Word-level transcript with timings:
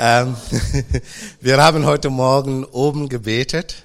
Ähm, 0.00 0.36
wir 1.40 1.60
haben 1.60 1.84
heute 1.84 2.08
Morgen 2.08 2.64
oben 2.64 3.08
gebetet 3.08 3.82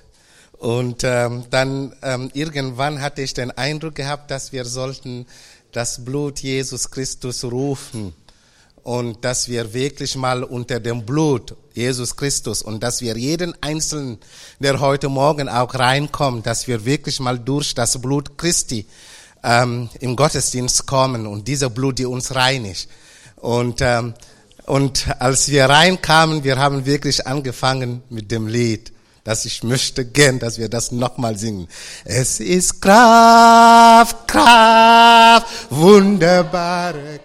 und 0.59 1.03
ähm, 1.03 1.45
dann 1.49 1.95
ähm, 2.03 2.29
irgendwann 2.35 3.01
hatte 3.01 3.23
ich 3.23 3.33
den 3.33 3.49
Eindruck 3.49 3.95
gehabt, 3.95 4.29
dass 4.29 4.51
wir 4.51 4.63
sollten 4.65 5.25
das 5.71 6.05
Blut 6.05 6.37
Jesus 6.37 6.91
Christus 6.91 7.43
rufen 7.43 8.13
und 8.83 9.25
dass 9.25 9.47
wir 9.47 9.73
wirklich 9.73 10.15
mal 10.15 10.43
unter 10.43 10.79
dem 10.79 11.03
Blut 11.03 11.55
Jesus 11.73 12.15
Christus 12.15 12.61
und 12.61 12.83
dass 12.83 13.01
wir 13.01 13.17
jeden 13.17 13.55
Einzelnen, 13.63 14.19
der 14.59 14.79
heute 14.81 15.09
Morgen 15.09 15.49
auch 15.49 15.73
reinkommt, 15.73 16.45
dass 16.45 16.67
wir 16.67 16.85
wirklich 16.85 17.19
mal 17.21 17.39
durch 17.39 17.73
das 17.73 17.99
Blut 17.99 18.37
Christi 18.37 18.85
ähm, 19.43 19.89
im 19.99 20.15
Gottesdienst 20.15 20.85
kommen 20.85 21.25
und 21.25 21.47
dieser 21.47 21.71
Blut, 21.71 21.97
die 21.97 22.05
uns 22.05 22.35
reinigt. 22.35 22.87
Und, 23.37 23.81
ähm, 23.81 24.13
und 24.65 25.07
als 25.19 25.49
wir 25.49 25.65
reinkamen, 25.65 26.43
wir 26.43 26.57
haben 26.57 26.85
wirklich 26.85 27.27
angefangen 27.27 28.01
mit 28.09 28.31
dem 28.31 28.47
Lied, 28.47 28.93
dass 29.23 29.45
ich 29.45 29.63
möchte 29.63 30.05
gern, 30.05 30.39
dass 30.39 30.57
wir 30.57 30.69
das 30.69 30.91
nochmal 30.91 31.37
singen. 31.37 31.67
Es 32.05 32.39
ist 32.39 32.81
Kraft, 32.81 34.27
Kraft, 34.27 35.47
wunderbare 35.69 37.19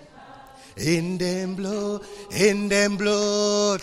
in 0.76 1.18
dem 1.18 1.56
Blut, 1.56 2.02
in 2.30 2.68
dem 2.68 2.96
Blut 2.96 3.80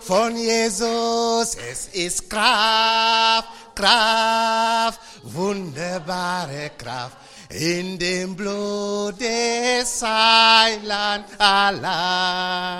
von 0.00 0.36
Jesus. 0.36 1.56
Es 1.70 1.88
ist 1.92 2.28
Kraft, 2.28 3.48
Kraft, 3.74 5.00
wunderbare 5.22 6.70
Kraft 6.76 7.16
in 7.52 7.98
dem 7.98 8.34
Blut 8.34 9.20
des 9.20 10.02
Heiland 10.02 11.26
allein. 11.38 12.72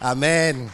Amen. 0.00 0.70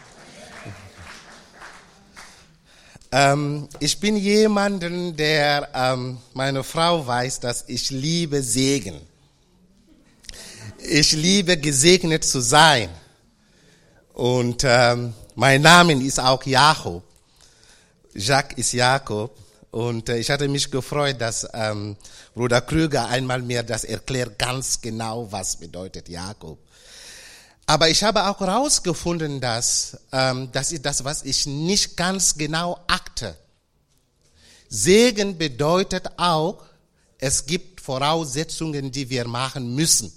Ähm, 3.10 3.68
ich 3.80 3.98
bin 3.98 4.16
jemanden, 4.16 5.16
der, 5.16 5.68
ähm, 5.74 6.18
meine 6.32 6.62
Frau 6.64 7.06
weiß, 7.06 7.40
dass 7.40 7.64
ich 7.66 7.90
liebe 7.90 8.42
Segen. 8.42 9.00
Ich 10.78 11.12
liebe 11.12 11.58
gesegnet 11.58 12.24
zu 12.24 12.40
sein. 12.40 12.88
Und 14.14 14.62
ähm, 14.64 15.12
mein 15.34 15.60
Name 15.62 15.94
ist 15.94 16.20
auch 16.20 16.44
Jakob. 16.44 17.02
Jacques 18.14 18.58
ist 18.58 18.72
Jakob. 18.72 19.36
Und 19.72 20.08
äh, 20.08 20.18
ich 20.18 20.30
hatte 20.30 20.46
mich 20.46 20.70
gefreut, 20.70 21.20
dass 21.20 21.48
ähm, 21.52 21.96
Bruder 22.34 22.60
Krüger 22.60 23.08
einmal 23.08 23.42
mir 23.42 23.64
das 23.64 23.82
erklärt, 23.82 24.38
ganz 24.38 24.80
genau, 24.80 25.26
was 25.32 25.56
bedeutet 25.56 26.08
Jakob. 26.08 26.60
Aber 27.66 27.88
ich 27.88 28.04
habe 28.04 28.28
auch 28.28 28.38
herausgefunden, 28.38 29.40
dass 29.40 29.98
ähm, 30.12 30.48
das 30.52 30.70
ist 30.70 30.86
das, 30.86 31.02
was 31.02 31.24
ich 31.24 31.46
nicht 31.46 31.96
ganz 31.96 32.36
genau 32.36 32.78
akte. 32.86 33.36
Segen 34.68 35.36
bedeutet 35.36 36.08
auch, 36.16 36.62
es 37.18 37.46
gibt 37.46 37.80
Voraussetzungen, 37.80 38.92
die 38.92 39.10
wir 39.10 39.26
machen 39.26 39.74
müssen 39.74 40.12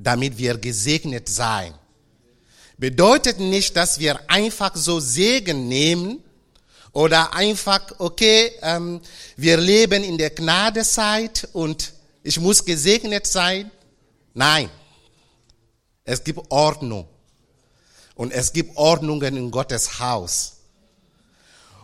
damit 0.00 0.38
wir 0.38 0.56
gesegnet 0.56 1.28
sein. 1.28 1.74
Bedeutet 2.78 3.38
nicht, 3.38 3.76
dass 3.76 3.98
wir 3.98 4.18
einfach 4.28 4.74
so 4.74 4.98
Segen 4.98 5.68
nehmen 5.68 6.20
oder 6.92 7.34
einfach, 7.34 7.80
okay, 7.98 8.52
ähm, 8.62 9.00
wir 9.36 9.56
leben 9.56 10.02
in 10.02 10.18
der 10.18 10.30
Gnadezeit 10.30 11.48
und 11.52 11.92
ich 12.22 12.38
muss 12.40 12.64
gesegnet 12.64 13.26
sein. 13.26 13.70
Nein, 14.34 14.70
es 16.04 16.22
gibt 16.24 16.40
Ordnung 16.50 17.06
und 18.14 18.32
es 18.32 18.52
gibt 18.52 18.76
Ordnungen 18.76 19.36
in 19.36 19.50
Gottes 19.50 20.00
Haus. 20.00 20.56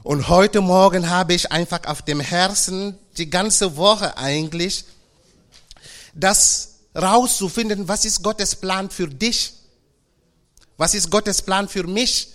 Und 0.02 0.28
heute 0.28 0.60
Morgen 0.60 1.10
habe 1.10 1.34
ich 1.34 1.50
einfach 1.50 1.84
auf 1.86 2.02
dem 2.02 2.20
Herzen 2.20 2.96
die 3.16 3.28
ganze 3.28 3.76
Woche 3.76 4.16
eigentlich, 4.16 4.84
dass 6.14 6.74
rauszufinden, 6.94 7.88
was 7.88 8.04
ist 8.04 8.22
Gottes 8.22 8.54
Plan 8.54 8.90
für 8.90 9.08
dich? 9.08 9.52
Was 10.76 10.94
ist 10.94 11.10
Gottes 11.10 11.42
Plan 11.42 11.68
für 11.68 11.84
mich? 11.84 12.28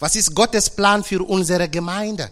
Was 0.00 0.16
ist 0.16 0.34
Gottes 0.34 0.68
Plan 0.68 1.04
für 1.04 1.22
unsere 1.22 1.68
Gemeinde? 1.68 2.30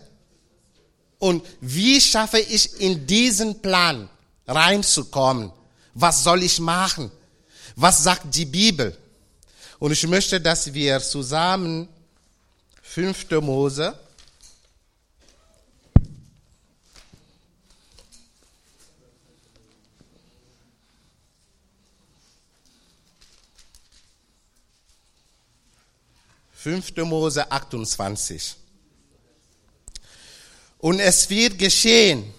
Und 1.18 1.44
wie 1.60 2.00
schaffe 2.00 2.38
ich 2.38 2.80
in 2.80 3.06
diesen 3.06 3.60
Plan 3.60 4.08
reinzukommen? 4.46 5.52
Was 5.94 6.24
soll 6.24 6.42
ich 6.42 6.58
machen? 6.58 7.10
Was 7.76 8.02
sagt 8.02 8.34
die 8.34 8.46
Bibel? 8.46 8.96
Und 9.78 9.92
ich 9.92 10.06
möchte, 10.06 10.40
dass 10.40 10.72
wir 10.72 10.98
zusammen 11.00 11.88
5. 12.82 13.30
Mose 13.42 13.98
5. 26.68 26.96
Mose 27.06 27.50
28. 27.50 28.54
Und 30.76 31.00
es 31.00 31.30
wird 31.30 31.58
geschehen, 31.58 32.34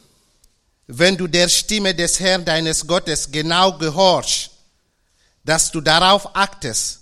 wenn 0.86 1.18
du 1.18 1.26
der 1.26 1.50
Stimme 1.50 1.96
des 1.96 2.20
Herrn 2.20 2.46
deines 2.46 2.86
Gottes 2.86 3.32
genau 3.32 3.76
gehorchst, 3.76 4.52
dass 5.44 5.72
du 5.72 5.82
darauf 5.82 6.36
achtest, 6.36 7.00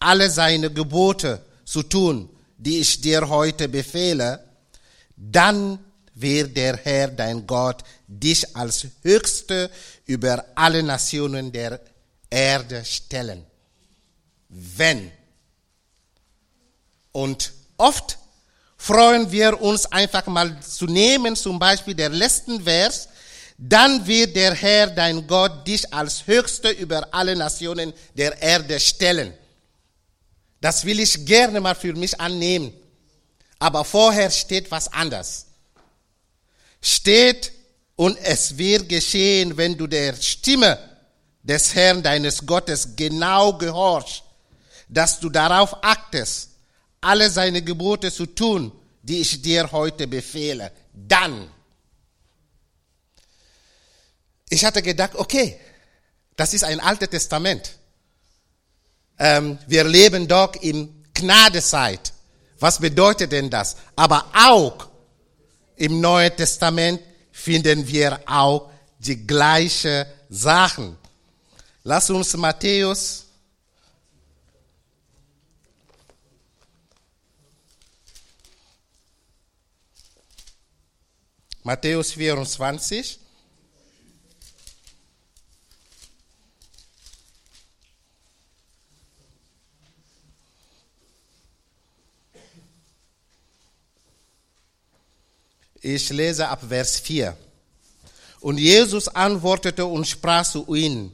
alle 0.00 0.28
seine 0.28 0.70
Gebote 0.70 1.42
zu 1.64 1.82
tun, 1.82 2.28
die 2.58 2.80
ich 2.80 3.00
dir 3.00 3.26
heute 3.26 3.66
befehle, 3.66 4.44
dann 5.16 5.78
wird 6.12 6.54
der 6.58 6.76
Herr 6.76 7.08
dein 7.08 7.46
Gott 7.46 7.82
dich 8.06 8.54
als 8.54 8.86
Höchste 9.02 9.70
über 10.04 10.44
alle 10.56 10.82
Nationen 10.82 11.52
der 11.52 11.80
Erde 12.28 12.84
stellen. 12.84 13.46
Wenn 14.50 15.10
und 17.12 17.52
oft 17.76 18.18
freuen 18.76 19.30
wir 19.30 19.60
uns 19.60 19.86
einfach 19.86 20.26
mal 20.26 20.60
zu 20.60 20.86
nehmen, 20.86 21.36
zum 21.36 21.58
Beispiel 21.58 21.94
der 21.94 22.08
letzten 22.08 22.64
Vers, 22.64 23.08
dann 23.58 24.06
wird 24.06 24.36
der 24.36 24.54
Herr, 24.54 24.86
dein 24.86 25.26
Gott, 25.26 25.66
dich 25.66 25.92
als 25.92 26.26
Höchste 26.26 26.70
über 26.70 27.08
alle 27.12 27.36
Nationen 27.36 27.92
der 28.14 28.40
Erde 28.40 28.80
stellen. 28.80 29.34
Das 30.62 30.84
will 30.86 30.98
ich 30.98 31.26
gerne 31.26 31.60
mal 31.60 31.74
für 31.74 31.92
mich 31.92 32.18
annehmen. 32.18 32.72
Aber 33.58 33.84
vorher 33.84 34.30
steht 34.30 34.70
was 34.70 34.90
anderes. 34.92 35.46
Steht, 36.80 37.52
und 37.96 38.16
es 38.22 38.56
wird 38.56 38.88
geschehen, 38.88 39.58
wenn 39.58 39.76
du 39.76 39.86
der 39.86 40.14
Stimme 40.16 40.78
des 41.42 41.74
Herrn, 41.74 42.02
deines 42.02 42.46
Gottes, 42.46 42.96
genau 42.96 43.58
gehorchst, 43.58 44.22
dass 44.88 45.20
du 45.20 45.28
darauf 45.28 45.84
achtest, 45.84 46.49
alle 47.00 47.30
seine 47.30 47.62
Gebote 47.62 48.12
zu 48.12 48.26
tun, 48.26 48.72
die 49.02 49.20
ich 49.20 49.40
dir 49.40 49.70
heute 49.72 50.06
befehle. 50.06 50.72
Dann. 50.92 51.48
Ich 54.48 54.64
hatte 54.64 54.82
gedacht, 54.82 55.14
okay, 55.14 55.58
das 56.36 56.54
ist 56.54 56.64
ein 56.64 56.80
altes 56.80 57.10
Testament. 57.10 57.72
Ähm, 59.18 59.58
wir 59.66 59.84
leben 59.84 60.26
doch 60.26 60.54
in 60.60 61.04
Gnadezeit. 61.14 62.12
Was 62.58 62.78
bedeutet 62.78 63.32
denn 63.32 63.48
das? 63.48 63.76
Aber 63.96 64.26
auch 64.34 64.88
im 65.76 66.00
Neuen 66.00 66.34
Testament 66.36 67.00
finden 67.32 67.86
wir 67.86 68.20
auch 68.26 68.70
die 68.98 69.26
gleichen 69.26 70.04
Sachen. 70.28 70.96
Lass 71.84 72.10
uns 72.10 72.36
Matthäus 72.36 73.26
Matthäus 81.62 82.12
24. 82.12 83.18
Ich 95.82 96.10
lese 96.10 96.48
ab 96.48 96.62
Vers 96.66 96.98
4. 97.00 97.36
Und 98.40 98.58
Jesus 98.58 99.08
antwortete 99.08 99.84
und 99.84 100.06
sprach 100.06 100.46
zu 100.46 100.74
ihnen, 100.74 101.12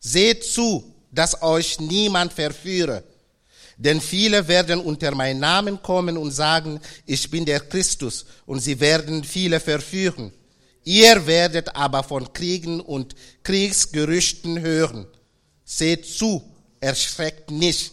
seht 0.00 0.44
zu, 0.44 0.94
dass 1.10 1.40
euch 1.42 1.80
niemand 1.80 2.32
verführe. 2.32 3.04
Denn 3.76 4.00
viele 4.00 4.46
werden 4.46 4.80
unter 4.80 5.14
meinen 5.14 5.40
Namen 5.40 5.82
kommen 5.82 6.16
und 6.16 6.30
sagen, 6.30 6.80
ich 7.06 7.30
bin 7.30 7.44
der 7.44 7.60
Christus, 7.60 8.24
und 8.46 8.60
sie 8.60 8.78
werden 8.78 9.24
viele 9.24 9.58
verführen. 9.60 10.32
Ihr 10.84 11.26
werdet 11.26 11.74
aber 11.74 12.02
von 12.02 12.32
Kriegen 12.32 12.80
und 12.80 13.14
Kriegsgerüchten 13.42 14.60
hören. 14.60 15.06
Seht 15.64 16.06
zu, 16.06 16.42
erschreckt 16.80 17.50
nicht, 17.50 17.92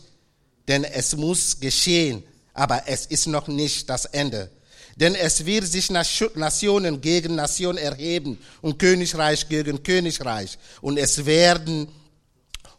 denn 0.68 0.83
es 0.83 1.16
muss 1.16 1.60
geschehen, 1.60 2.24
aber 2.54 2.83
es 2.88 3.06
ist 3.06 3.28
noch 3.28 3.48
nicht 3.48 3.89
das 3.89 4.06
Ende. 4.06 4.51
Denn 4.98 5.16
es 5.16 5.45
wird 5.45 5.66
sich 5.66 5.89
Nationen 5.89 7.00
gegen 7.00 7.36
Nation 7.36 7.78
erheben 7.78 8.38
und 8.62 8.78
Königreich 8.78 9.48
gegen 9.48 9.81
Königreich. 9.81 10.57
Und 10.81 10.98
es 10.98 11.25
werden 11.25 11.88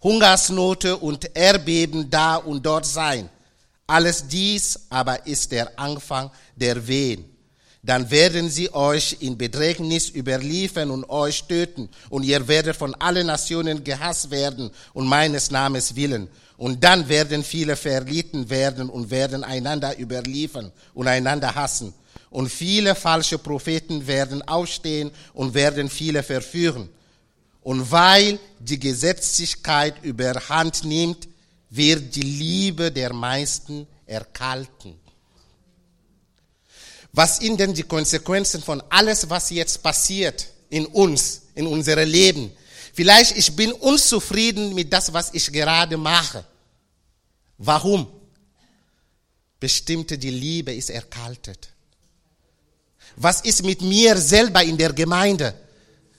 Hungersnote 0.03 0.97
und 0.97 1.31
Erdbeben 1.35 2.11
da 2.11 2.37
und 2.37 2.65
dort 2.65 2.87
sein. 2.87 3.29
Alles 3.87 4.27
dies 4.27 4.81
aber 4.91 5.27
ist 5.27 5.53
der 5.53 5.79
Anfang 5.79 6.31
der 6.57 6.87
Wehen. 6.87 7.25
Dann 7.85 8.11
werden 8.11 8.49
sie 8.49 8.73
euch 8.73 9.17
in 9.21 9.37
Bedrängnis 9.37 10.09
überliefern 10.09 10.91
und 10.91 11.09
euch 11.11 11.43
töten. 11.45 11.89
Und 12.11 12.23
ihr 12.23 12.47
werdet 12.47 12.77
von 12.77 12.95
allen 12.95 13.27
Nationen 13.27 13.83
gehasst 13.83 14.31
werden 14.31 14.71
und 14.93 15.07
meines 15.07 15.51
Namens 15.51 15.97
willen. 15.97 16.29
Und 16.57 16.85
dann 16.85 17.09
werden 17.09 17.43
viele 17.43 17.75
verlitten 17.75 18.49
werden 18.49 18.89
und 18.89 19.11
werden 19.11 19.43
einander 19.43 19.99
überliefern 19.99 20.71
und 20.95 21.09
einander 21.09 21.57
hassen. 21.57 21.93
Und 22.31 22.51
viele 22.51 22.95
falsche 22.95 23.39
Propheten 23.39 24.07
werden 24.07 24.43
aufstehen 24.43 25.11
und 25.35 25.55
werden 25.55 25.91
viele 25.91 26.23
verführen. 26.23 26.89
Und 27.63 27.91
weil 27.91 28.39
die 28.59 28.79
Gesetzlichkeit 28.79 30.03
überhand 30.03 30.85
nimmt, 30.85 31.29
wird 31.71 32.15
die 32.15 32.23
Liebe 32.23 32.91
der 32.91 33.13
meisten 33.13 33.87
erkalten. 34.07 34.99
Was 37.13 37.39
sind 37.39 37.61
denn 37.61 37.75
die 37.75 37.83
Konsequenzen 37.83 38.63
von 38.63 38.83
alles, 38.89 39.29
was 39.29 39.51
jetzt 39.51 39.83
passiert 39.83 40.47
in 40.71 40.87
uns, 40.87 41.43
in 41.55 41.67
unserem 41.67 42.09
Leben? 42.09 42.51
Vielleicht 42.95 43.37
ich 43.37 43.55
bin 43.55 43.73
unzufrieden 43.73 44.75
mit 44.75 44.93
das, 44.93 45.13
was 45.13 45.33
ich 45.33 45.51
gerade 45.53 45.97
mache. 45.97 46.45
Warum? 47.59 48.07
Bestimmte 49.61 50.19
die 50.19 50.31
Liebe 50.31 50.75
ist 50.75 50.91
erkaltet. 50.91 51.69
Was 53.17 53.43
ist 53.43 53.63
mit 53.63 53.83
mir 53.83 54.17
selber 54.17 54.63
in 54.63 54.77
der 54.77 54.93
Gemeinde? 54.93 55.55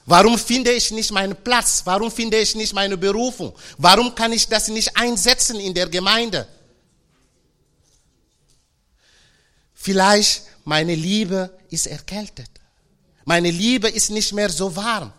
Warum 0.05 0.37
finde 0.37 0.71
ich 0.71 0.91
nicht 0.91 1.11
meinen 1.11 1.35
Platz? 1.35 1.81
Warum 1.85 2.11
finde 2.11 2.37
ich 2.37 2.55
nicht 2.55 2.73
meine 2.73 2.97
Berufung? 2.97 3.53
Warum 3.77 4.13
kann 4.13 4.33
ich 4.33 4.47
das 4.47 4.67
nicht 4.67 4.95
einsetzen 4.97 5.59
in 5.59 5.73
der 5.73 5.87
Gemeinde? 5.87 6.47
Vielleicht 9.73 10.43
meine 10.65 10.95
Liebe 10.95 11.57
ist 11.69 11.87
erkältet. 11.87 12.49
Meine 13.25 13.51
Liebe 13.51 13.89
ist 13.89 14.09
nicht 14.09 14.33
mehr 14.33 14.49
so 14.49 14.75
warm. 14.75 15.13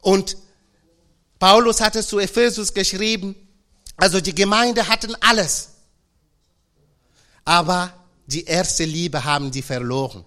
Und 0.00 0.36
Paulus 1.38 1.80
hatte 1.80 2.04
zu 2.04 2.18
Ephesus 2.18 2.72
geschrieben, 2.72 3.34
also 3.96 4.20
die 4.20 4.34
Gemeinde 4.34 4.86
hatten 4.88 5.14
alles. 5.20 5.68
Aber 7.44 7.92
die 8.26 8.44
erste 8.44 8.84
Liebe 8.84 9.24
haben 9.24 9.50
die 9.50 9.62
verloren. 9.62 10.24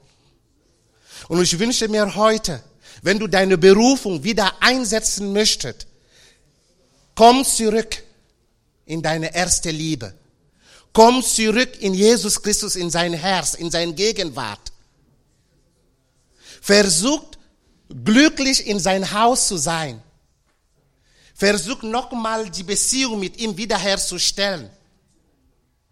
Und 1.27 1.41
ich 1.41 1.57
wünsche 1.57 1.87
mir 1.87 2.15
heute, 2.15 2.63
wenn 3.05 3.19
du 3.19 3.27
deine 3.27 3.55
Berufung 3.55 4.23
wieder 4.23 4.51
einsetzen 4.63 5.31
möchtest, 5.31 5.85
komm 7.13 7.45
zurück 7.45 8.01
in 8.87 9.03
deine 9.03 9.35
erste 9.35 9.69
Liebe. 9.69 10.15
Komm 10.91 11.21
zurück 11.21 11.79
in 11.81 11.93
Jesus 11.93 12.41
Christus, 12.41 12.75
in 12.75 12.89
sein 12.89 13.13
Herz, 13.13 13.53
in 13.53 13.69
seine 13.69 13.93
Gegenwart. 13.93 14.71
Versucht 16.61 17.37
glücklich 18.03 18.65
in 18.65 18.79
sein 18.79 19.11
Haus 19.13 19.49
zu 19.49 19.57
sein. 19.57 20.01
Versucht 21.35 21.83
nochmal 21.83 22.49
die 22.49 22.63
Beziehung 22.63 23.19
mit 23.19 23.37
ihm 23.37 23.55
wiederherzustellen. 23.55 24.67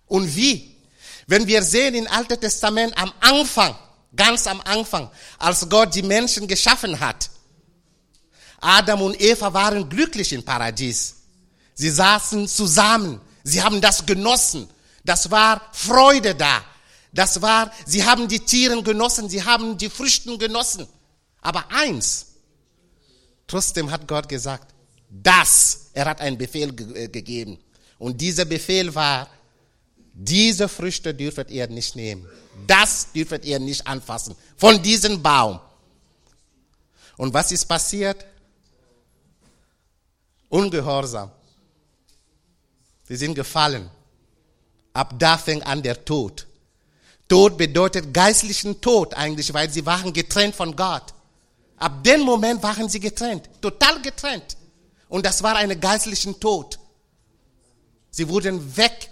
Und 0.07 0.36
wie? 0.36 0.75
Wenn 1.27 1.45
wir 1.45 1.62
sehen 1.62 1.94
im 1.94 2.07
Alten 2.07 2.42
Testament 2.42 2.98
am 2.98 3.13
Anfang, 3.19 3.75
ganz 4.15 4.48
am 4.48 4.62
Anfang, 4.62 5.10
als 5.38 5.68
Gott 5.69 5.94
die 5.95 6.04
Menschen 6.04 6.48
geschaffen 6.48 7.00
hat, 7.00 7.30
Adam 8.60 9.01
und 9.01 9.19
Eva 9.19 9.54
waren 9.54 9.89
glücklich 9.89 10.31
im 10.31 10.44
Paradies. 10.44 11.15
Sie 11.74 11.89
saßen 11.89 12.48
zusammen. 12.48 13.19
Sie 13.44 13.62
haben 13.62 13.81
das 13.81 14.06
genossen. 14.06 14.69
Das 15.04 15.30
war 15.30 15.62
Freude 15.74 16.33
da. 16.33 16.63
Das 17.12 17.42
war, 17.42 17.71
sie 17.86 18.04
haben 18.06 18.27
die 18.27 18.39
Tiere 18.39 18.81
genossen, 18.81 19.30
sie 19.30 19.44
haben 19.44 19.77
die 19.77 19.89
Früchten 19.89 20.39
genossen. 20.39 20.88
Aber 21.42 21.66
eins, 21.69 22.27
trotzdem 23.45 23.92
hat 23.92 24.07
Gott 24.07 24.27
gesagt, 24.27 24.74
das, 25.09 25.89
er 25.94 26.06
hat 26.06 26.21
einen 26.21 26.38
Befehl 26.38 26.74
ge 26.74 27.04
äh, 27.04 27.07
gegeben. 27.09 27.59
Und 28.00 28.19
dieser 28.19 28.45
Befehl 28.45 28.95
war, 28.95 29.30
diese 30.13 30.69
Früchte 30.69 31.13
dürfet 31.13 31.50
ihr 31.50 31.68
nicht 31.68 31.95
nehmen. 31.95 32.27
Das 32.68 33.12
dürfet 33.12 33.44
ihr 33.45 33.60
nicht 33.60 33.86
anfassen. 33.88 34.36
Von 34.56 34.81
diesem 34.81 35.21
Baum. 35.21 35.60
Und 37.18 37.33
was 37.33 37.51
ist 37.51 37.65
passiert? 37.65 38.25
Ungehorsam. 40.50 41.31
Sie 43.07 43.15
sind 43.15 43.33
gefallen. 43.33 43.89
Ab 44.94 45.15
da 45.18 45.38
fängt 45.38 45.65
an 45.65 45.81
der 45.81 46.06
Tod. 46.06 46.45
Tod 47.27 47.57
bedeutet 47.57 48.13
geistlichen 48.13 48.80
Tod 48.80 49.16
eigentlich, 49.16 49.51
weil 49.54 49.69
sie 49.69 49.86
waren 49.86 50.13
getrennt 50.13 50.56
von 50.56 50.75
Gott. 50.75 51.13
Ab 51.77 52.04
dem 52.04 52.21
Moment 52.21 52.62
waren 52.62 52.88
sie 52.88 53.00
getrennt, 53.00 53.50
total 53.59 54.01
getrennt. 54.01 54.56
Und 55.09 55.25
das 55.25 55.42
war 55.42 55.56
ein 55.56 55.80
geistlichen 55.80 56.39
Tod. 56.39 56.77
Sie 58.12 58.30
wurden 58.30 58.77
weg 58.77 59.09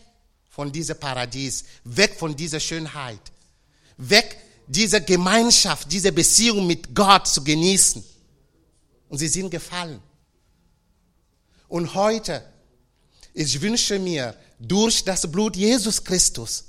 von 0.51 0.71
diesem 0.71 0.99
Paradies, 0.99 1.63
weg 1.85 2.15
von 2.19 2.35
dieser 2.35 2.59
Schönheit, 2.59 3.21
weg 3.97 4.37
diese 4.67 5.01
Gemeinschaft, 5.01 5.91
diese 5.91 6.11
Beziehung 6.11 6.67
mit 6.67 6.93
Gott 6.93 7.27
zu 7.27 7.43
genießen. 7.43 8.03
Und 9.09 9.17
sie 9.17 9.29
sind 9.29 9.49
gefallen. 9.49 10.01
Und 11.67 11.93
heute, 11.95 12.43
ich 13.33 13.59
wünsche 13.61 13.97
mir, 13.97 14.35
durch 14.59 15.03
das 15.03 15.29
Blut 15.31 15.55
Jesus 15.55 16.03
Christus. 16.03 16.65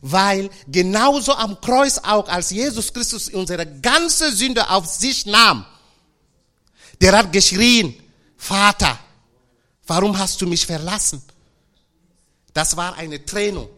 Weil 0.00 0.48
genauso 0.68 1.34
am 1.34 1.60
Kreuz 1.60 1.98
auch, 1.98 2.28
als 2.28 2.50
Jesus 2.50 2.92
Christus 2.92 3.28
unsere 3.28 3.66
ganze 3.80 4.32
Sünde 4.34 4.70
auf 4.70 4.86
sich 4.86 5.26
nahm, 5.26 5.66
der 7.00 7.16
hat 7.18 7.32
geschrien, 7.32 7.94
Vater, 8.36 8.98
warum 9.86 10.16
hast 10.16 10.40
du 10.40 10.46
mich 10.46 10.64
verlassen? 10.64 11.22
Das 12.56 12.74
war 12.74 12.94
eine 12.96 13.22
Trennung. 13.22 13.68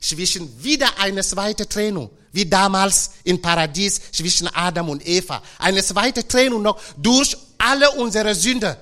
Zwischen 0.00 0.64
wieder 0.64 0.98
eine 0.98 1.22
zweite 1.22 1.68
Trennung. 1.68 2.08
Wie 2.32 2.46
damals 2.46 3.10
im 3.22 3.42
Paradies 3.42 4.00
zwischen 4.12 4.48
Adam 4.48 4.88
und 4.88 5.06
Eva. 5.06 5.42
Eine 5.58 5.84
zweite 5.84 6.26
Trennung 6.26 6.62
noch 6.62 6.80
durch 6.96 7.36
alle 7.58 7.90
unsere 7.90 8.34
Sünde. 8.34 8.78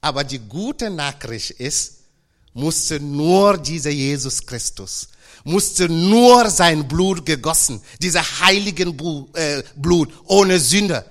Aber 0.00 0.22
die 0.22 0.38
gute 0.38 0.90
Nachricht 0.90 1.50
ist, 1.58 2.02
musste 2.52 3.00
nur 3.00 3.58
dieser 3.58 3.90
Jesus 3.90 4.46
Christus, 4.46 5.08
musste 5.42 5.88
nur 5.88 6.48
sein 6.50 6.86
Blut 6.86 7.26
gegossen, 7.26 7.82
dieser 8.00 8.22
heiligen 8.22 8.96
äh, 9.34 9.64
Blut 9.74 10.12
ohne 10.26 10.60
Sünde, 10.60 11.04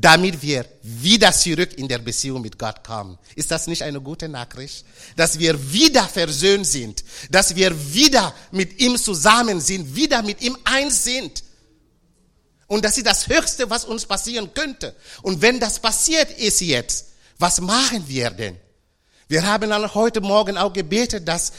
damit 0.00 0.40
wir 0.40 0.64
wieder 0.82 1.32
zurück 1.32 1.74
in 1.74 1.86
der 1.86 1.98
Beziehung 1.98 2.40
mit 2.40 2.58
Gott 2.58 2.82
kommen. 2.82 3.18
Ist 3.34 3.50
das 3.50 3.66
nicht 3.66 3.82
eine 3.82 4.00
gute 4.00 4.26
Nachricht? 4.26 4.86
Dass 5.16 5.38
wir 5.38 5.72
wieder 5.72 6.04
versöhnt 6.04 6.66
sind, 6.66 7.04
dass 7.30 7.54
wir 7.54 7.92
wieder 7.92 8.34
mit 8.52 8.80
ihm 8.80 8.96
zusammen 8.96 9.60
sind, 9.60 9.94
wieder 9.94 10.22
mit 10.22 10.40
ihm 10.40 10.56
eins 10.64 11.04
sind. 11.04 11.44
Und 12.68 12.86
das 12.86 12.96
ist 12.96 13.06
das 13.06 13.28
Höchste, 13.28 13.68
was 13.68 13.84
uns 13.84 14.06
passieren 14.06 14.54
könnte. 14.54 14.96
Und 15.20 15.42
wenn 15.42 15.60
das 15.60 15.78
passiert 15.78 16.30
ist 16.38 16.62
jetzt, 16.62 17.08
was 17.38 17.60
machen 17.60 18.02
wir 18.08 18.30
denn? 18.30 18.56
Wir 19.28 19.44
haben 19.44 19.94
heute 19.94 20.22
Morgen 20.22 20.56
auch 20.56 20.72
gebetet, 20.72 21.28
dass 21.28 21.52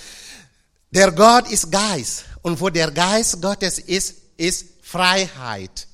der 0.89 1.11
Gott 1.11 1.51
ist 1.51 1.71
Geist. 1.71 2.25
Und 2.41 2.59
wo 2.59 2.69
der 2.69 2.89
Geist 2.89 3.39
Gottes 3.41 3.77
ist, 3.77 4.15
ist 4.37 4.65
Freiheit. 4.81 5.87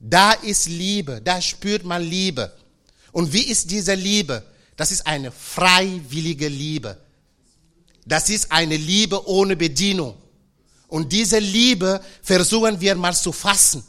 Da 0.00 0.32
ist 0.32 0.68
Liebe, 0.68 1.20
da 1.22 1.40
spürt 1.40 1.84
man 1.84 2.02
Liebe. 2.02 2.52
Und 3.12 3.32
wie 3.32 3.42
ist 3.42 3.70
diese 3.70 3.94
Liebe? 3.94 4.42
Das 4.76 4.90
ist 4.90 5.06
eine 5.06 5.30
freiwillige 5.30 6.48
Liebe. 6.48 6.96
Das 8.06 8.30
ist 8.30 8.50
eine 8.50 8.76
Liebe 8.76 9.28
ohne 9.28 9.56
Bedienung. 9.56 10.16
Und 10.88 11.12
diese 11.12 11.38
Liebe 11.38 12.00
versuchen 12.22 12.80
wir 12.80 12.94
mal 12.96 13.14
zu 13.14 13.30
fassen, 13.30 13.84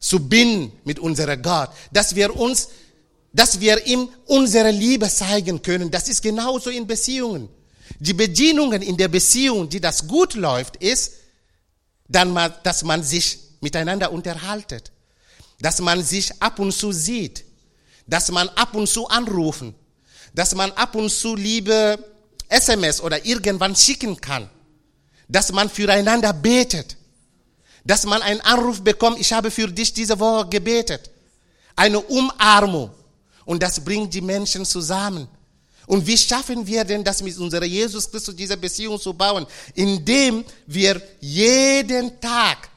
zu 0.00 0.18
binden 0.18 0.72
mit 0.84 0.98
unserem 0.98 1.40
Gott, 1.42 1.70
dass 1.92 2.14
wir 2.14 2.34
uns 2.34 2.68
dass 3.34 3.58
wir 3.60 3.84
ihm 3.86 4.08
unsere 4.26 4.70
Liebe 4.70 5.08
zeigen 5.08 5.60
können. 5.60 5.90
Das 5.90 6.08
ist 6.08 6.22
genauso 6.22 6.70
in 6.70 6.86
Beziehungen. 6.86 7.48
Die 7.98 8.14
Bedienungen 8.14 8.80
in 8.80 8.96
der 8.96 9.08
Beziehung, 9.08 9.68
die 9.68 9.80
das 9.80 10.06
gut 10.06 10.34
läuft, 10.34 10.76
ist, 10.76 11.14
dann 12.06 12.32
mal, 12.32 12.54
dass 12.62 12.84
man 12.84 13.02
sich 13.02 13.38
miteinander 13.60 14.12
unterhaltet, 14.12 14.92
dass 15.60 15.80
man 15.80 16.02
sich 16.02 16.30
ab 16.42 16.58
und 16.58 16.72
zu 16.72 16.92
sieht, 16.92 17.44
dass 18.06 18.30
man 18.30 18.48
ab 18.50 18.74
und 18.74 18.88
zu 18.88 19.08
anrufen, 19.08 19.74
dass 20.34 20.54
man 20.54 20.72
ab 20.72 20.94
und 20.94 21.10
zu 21.10 21.36
Liebe 21.36 21.98
SMS 22.48 23.00
oder 23.00 23.24
irgendwann 23.24 23.74
schicken 23.74 24.20
kann, 24.20 24.48
dass 25.28 25.52
man 25.52 25.70
füreinander 25.70 26.32
betet, 26.32 26.96
dass 27.84 28.04
man 28.04 28.22
einen 28.22 28.40
Anruf 28.40 28.82
bekommt, 28.82 29.18
ich 29.20 29.32
habe 29.32 29.50
für 29.50 29.68
dich 29.68 29.92
diese 29.92 30.18
Woche 30.18 30.48
gebetet, 30.48 31.10
eine 31.76 32.00
Umarmung 32.00 32.90
und 33.44 33.62
das 33.62 33.80
bringt 33.80 34.12
die 34.14 34.20
Menschen 34.20 34.64
zusammen. 34.64 35.28
Und 35.86 36.06
wie 36.06 36.16
schaffen 36.16 36.66
wir 36.66 36.82
denn 36.84 37.04
das 37.04 37.22
mit 37.22 37.36
unserer 37.36 37.66
Jesus 37.66 38.10
Christus, 38.10 38.34
diese 38.34 38.56
Beziehung 38.56 38.98
zu 38.98 39.12
bauen? 39.12 39.46
Indem 39.74 40.44
wir 40.66 41.00
jeden 41.20 42.18
Tag 42.20 42.70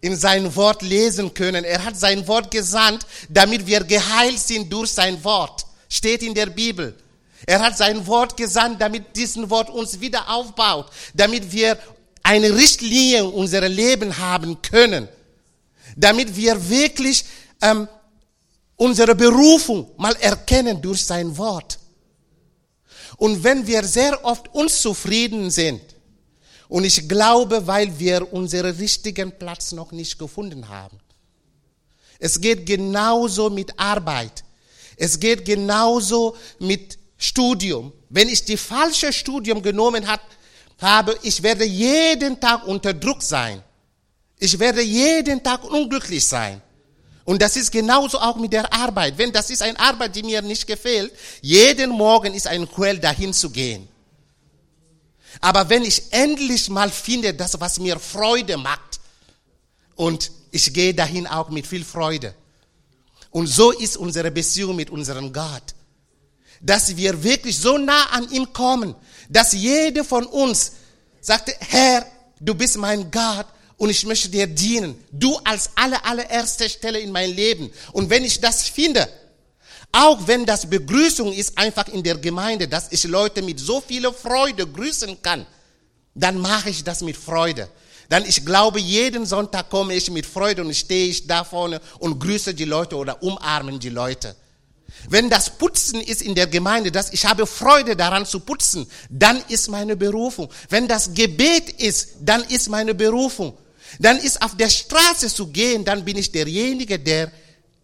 in 0.00 0.16
sein 0.16 0.54
Wort 0.54 0.82
lesen 0.82 1.34
können. 1.34 1.64
Er 1.64 1.84
hat 1.84 1.96
sein 1.96 2.26
Wort 2.28 2.50
gesandt, 2.50 3.06
damit 3.28 3.66
wir 3.66 3.82
geheilt 3.84 4.38
sind 4.38 4.72
durch 4.72 4.92
sein 4.92 5.22
Wort. 5.24 5.66
Steht 5.88 6.22
in 6.22 6.34
der 6.34 6.46
Bibel. 6.46 6.94
Er 7.46 7.60
hat 7.60 7.76
sein 7.76 8.06
Wort 8.06 8.36
gesandt, 8.36 8.80
damit 8.80 9.16
diesen 9.16 9.48
Wort 9.50 9.70
uns 9.70 10.00
wieder 10.00 10.28
aufbaut, 10.28 10.90
damit 11.14 11.52
wir 11.52 11.78
eine 12.22 12.54
Richtlinie 12.54 13.20
in 13.20 13.26
unserem 13.26 13.72
Leben 13.72 14.18
haben 14.18 14.60
können, 14.60 15.08
damit 15.96 16.36
wir 16.36 16.68
wirklich 16.68 17.24
ähm, 17.62 17.88
unsere 18.76 19.14
Berufung 19.14 19.90
mal 19.96 20.14
erkennen 20.20 20.80
durch 20.80 21.04
sein 21.04 21.36
Wort. 21.38 21.78
Und 23.16 23.42
wenn 23.42 23.66
wir 23.66 23.82
sehr 23.84 24.24
oft 24.24 24.54
unzufrieden 24.54 25.50
sind, 25.50 25.80
und 26.68 26.84
ich 26.84 27.08
glaube, 27.08 27.66
weil 27.66 27.98
wir 27.98 28.32
unseren 28.32 28.76
richtigen 28.76 29.32
Platz 29.32 29.72
noch 29.72 29.92
nicht 29.92 30.18
gefunden 30.18 30.68
haben. 30.68 30.98
Es 32.18 32.40
geht 32.40 32.66
genauso 32.66 33.48
mit 33.48 33.78
Arbeit. 33.78 34.44
Es 34.96 35.18
geht 35.18 35.44
genauso 35.44 36.36
mit 36.58 36.98
Studium. 37.16 37.92
Wenn 38.10 38.28
ich 38.28 38.44
die 38.44 38.56
falsche 38.56 39.12
Studium 39.12 39.62
genommen 39.62 40.06
hat, 40.06 40.20
habe, 40.80 41.16
ich 41.22 41.42
werde 41.42 41.64
jeden 41.64 42.38
Tag 42.38 42.66
unter 42.66 42.92
Druck 42.92 43.22
sein. 43.22 43.62
Ich 44.38 44.58
werde 44.58 44.82
jeden 44.82 45.42
Tag 45.42 45.64
unglücklich 45.64 46.26
sein. 46.26 46.60
Und 47.24 47.42
das 47.42 47.56
ist 47.56 47.70
genauso 47.70 48.18
auch 48.18 48.36
mit 48.36 48.52
der 48.52 48.72
Arbeit. 48.72 49.18
Wenn 49.18 49.32
das 49.32 49.50
ist 49.50 49.62
eine 49.62 49.78
Arbeit, 49.78 50.16
die 50.16 50.22
mir 50.22 50.40
nicht 50.42 50.66
gefällt, 50.66 51.12
jeden 51.42 51.90
Morgen 51.90 52.34
ist 52.34 52.46
ein 52.46 52.68
Quell 52.68 52.98
dahin 52.98 53.32
zu 53.32 53.50
gehen. 53.50 53.88
Aber 55.40 55.68
wenn 55.68 55.84
ich 55.84 56.02
endlich 56.10 56.68
mal 56.68 56.90
finde, 56.90 57.34
das, 57.34 57.60
was 57.60 57.78
mir 57.78 57.98
Freude 57.98 58.56
macht, 58.56 59.00
und 59.98 60.30
ich 60.52 60.72
gehe 60.72 60.94
dahin 60.94 61.26
auch 61.26 61.48
mit 61.50 61.66
viel 61.66 61.84
Freude. 61.84 62.32
Und 63.30 63.48
so 63.48 63.72
ist 63.72 63.96
unsere 63.96 64.30
Beziehung 64.30 64.76
mit 64.76 64.90
unserem 64.90 65.32
Gott. 65.32 65.74
Dass 66.60 66.96
wir 66.96 67.22
wirklich 67.22 67.58
so 67.58 67.78
nah 67.78 68.04
an 68.10 68.30
ihm 68.30 68.52
kommen, 68.52 68.94
dass 69.28 69.52
jeder 69.52 70.04
von 70.04 70.24
uns 70.24 70.72
sagte, 71.20 71.52
Herr, 71.58 72.06
du 72.40 72.54
bist 72.54 72.76
mein 72.78 73.10
Gott 73.10 73.46
und 73.76 73.90
ich 73.90 74.06
möchte 74.06 74.28
dir 74.28 74.46
dienen. 74.46 74.96
Du 75.10 75.36
als 75.38 75.70
aller, 75.74 76.04
allererste 76.04 76.68
Stelle 76.68 77.00
in 77.00 77.10
mein 77.10 77.34
Leben. 77.34 77.70
Und 77.92 78.08
wenn 78.08 78.24
ich 78.24 78.40
das 78.40 78.68
finde, 78.68 79.08
auch 79.92 80.26
wenn 80.26 80.44
das 80.44 80.68
Begrüßung 80.68 81.32
ist 81.32 81.56
einfach 81.56 81.88
in 81.88 82.02
der 82.02 82.16
Gemeinde, 82.16 82.68
dass 82.68 82.92
ich 82.92 83.04
Leute 83.04 83.42
mit 83.42 83.58
so 83.58 83.80
viel 83.80 84.10
Freude 84.12 84.66
grüßen 84.66 85.20
kann, 85.22 85.46
dann 86.14 86.38
mache 86.38 86.70
ich 86.70 86.84
das 86.84 87.00
mit 87.02 87.16
Freude. 87.16 87.68
Dann 88.08 88.24
ich 88.24 88.44
glaube, 88.44 88.80
jeden 88.80 89.26
Sonntag 89.26 89.70
komme 89.70 89.94
ich 89.94 90.10
mit 90.10 90.26
Freude 90.26 90.62
und 90.62 90.74
stehe 90.74 91.08
ich 91.08 91.26
da 91.26 91.44
vorne 91.44 91.80
und 91.98 92.18
grüße 92.18 92.54
die 92.54 92.64
Leute 92.64 92.96
oder 92.96 93.22
umarmen 93.22 93.78
die 93.78 93.90
Leute. 93.90 94.34
Wenn 95.08 95.28
das 95.28 95.50
Putzen 95.50 96.00
ist 96.00 96.22
in 96.22 96.34
der 96.34 96.46
Gemeinde, 96.46 96.90
dass 96.90 97.12
ich 97.12 97.24
habe 97.26 97.46
Freude 97.46 97.94
daran 97.94 98.26
zu 98.26 98.40
putzen, 98.40 98.86
dann 99.10 99.42
ist 99.48 99.68
meine 99.68 99.96
Berufung. 99.96 100.48
Wenn 100.70 100.88
das 100.88 101.12
Gebet 101.12 101.70
ist, 101.80 102.16
dann 102.20 102.42
ist 102.44 102.68
meine 102.68 102.94
Berufung. 102.94 103.56
Dann 103.98 104.18
ist 104.18 104.42
auf 104.42 104.56
der 104.56 104.70
Straße 104.70 105.28
zu 105.28 105.48
gehen, 105.48 105.84
dann 105.84 106.04
bin 106.04 106.16
ich 106.16 106.32
derjenige, 106.32 106.98
der 106.98 107.30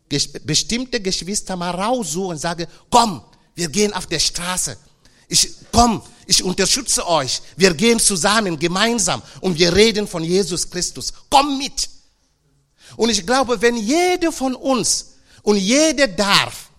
bestimmte 0.09 1.01
Geschwister 1.01 1.57
mal 1.57 1.71
raussuchen 1.71 2.31
und 2.31 2.39
sage, 2.39 2.69
komm, 2.91 3.23
wir 3.55 3.69
gehen 3.69 3.93
auf 3.93 4.07
der 4.07 4.19
Straße. 4.19 4.77
Ich, 5.29 5.51
komm, 5.73 6.03
ich 6.27 6.43
unterstütze 6.43 7.07
euch. 7.07 7.41
Wir 7.57 7.75
gehen 7.75 7.99
zusammen, 7.99 8.59
gemeinsam 8.59 9.23
und 9.41 9.59
wir 9.59 9.75
reden 9.75 10.07
von 10.07 10.23
Jesus 10.23 10.69
Christus. 10.69 11.13
Komm 11.31 11.59
mit. 11.59 11.89
Und 12.97 13.11
ich 13.11 13.27
glaube, 13.27 13.61
wenn 13.61 13.77
jeder 13.77 14.31
von 14.31 14.55
uns 14.55 15.15
und 15.43 15.57
jeder 15.57 16.07
darf 16.07 16.71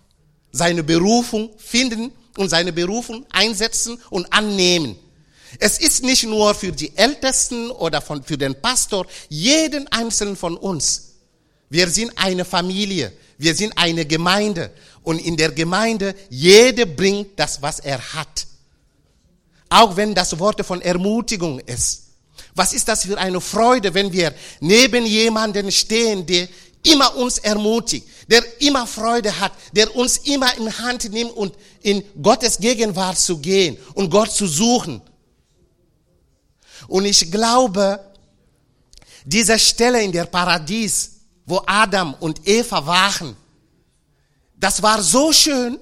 seine 0.52 0.82
Berufung 0.82 1.50
finden 1.58 2.12
und 2.36 2.48
seine 2.48 2.72
Berufung 2.72 3.26
einsetzen 3.30 4.00
und 4.10 4.32
annehmen. 4.32 4.96
Es 5.58 5.78
ist 5.78 6.02
nicht 6.02 6.24
nur 6.24 6.54
für 6.54 6.72
die 6.72 6.96
Ältesten 6.96 7.70
oder 7.70 8.00
von, 8.02 8.22
für 8.22 8.36
den 8.36 8.60
Pastor, 8.60 9.06
jeden 9.28 9.86
einzelnen 9.88 10.36
von 10.36 10.56
uns. 10.56 11.15
Wir 11.68 11.88
sind 11.88 12.12
eine 12.16 12.44
Familie. 12.44 13.12
Wir 13.38 13.54
sind 13.54 13.72
eine 13.76 14.04
Gemeinde. 14.04 14.72
Und 15.02 15.20
in 15.20 15.36
der 15.36 15.52
Gemeinde, 15.52 16.14
jeder 16.30 16.86
bringt 16.86 17.38
das, 17.38 17.60
was 17.60 17.80
er 17.80 18.00
hat. 18.14 18.46
Auch 19.68 19.96
wenn 19.96 20.14
das 20.14 20.38
Wort 20.38 20.64
von 20.64 20.80
Ermutigung 20.80 21.60
ist. 21.60 22.02
Was 22.54 22.72
ist 22.72 22.88
das 22.88 23.04
für 23.04 23.18
eine 23.18 23.40
Freude, 23.40 23.92
wenn 23.92 24.12
wir 24.12 24.34
neben 24.60 25.04
jemanden 25.04 25.70
stehen, 25.70 26.24
der 26.24 26.48
immer 26.82 27.14
uns 27.16 27.38
ermutigt, 27.38 28.06
der 28.28 28.42
immer 28.60 28.86
Freude 28.86 29.38
hat, 29.38 29.52
der 29.72 29.94
uns 29.94 30.18
immer 30.18 30.56
in 30.56 30.78
Hand 30.78 31.10
nimmt 31.12 31.32
und 31.32 31.54
in 31.82 32.02
Gottes 32.22 32.58
Gegenwart 32.58 33.18
zu 33.18 33.38
gehen 33.38 33.76
und 33.94 34.10
Gott 34.10 34.30
zu 34.30 34.46
suchen. 34.46 35.02
Und 36.88 37.04
ich 37.04 37.30
glaube, 37.30 38.00
diese 39.24 39.58
Stelle 39.58 40.02
in 40.02 40.12
der 40.12 40.26
Paradies, 40.26 41.15
wo 41.46 41.62
Adam 41.66 42.14
und 42.14 42.46
Eva 42.46 42.84
waren. 42.84 43.36
Das 44.56 44.82
war 44.82 45.02
so 45.02 45.32
schön, 45.32 45.78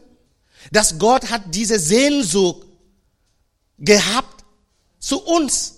dass 0.70 0.98
Gott 0.98 1.30
hat 1.30 1.42
diese 1.46 1.78
Sehnsucht 1.78 2.66
gehabt 3.78 4.44
zu 4.98 5.20
uns. 5.22 5.74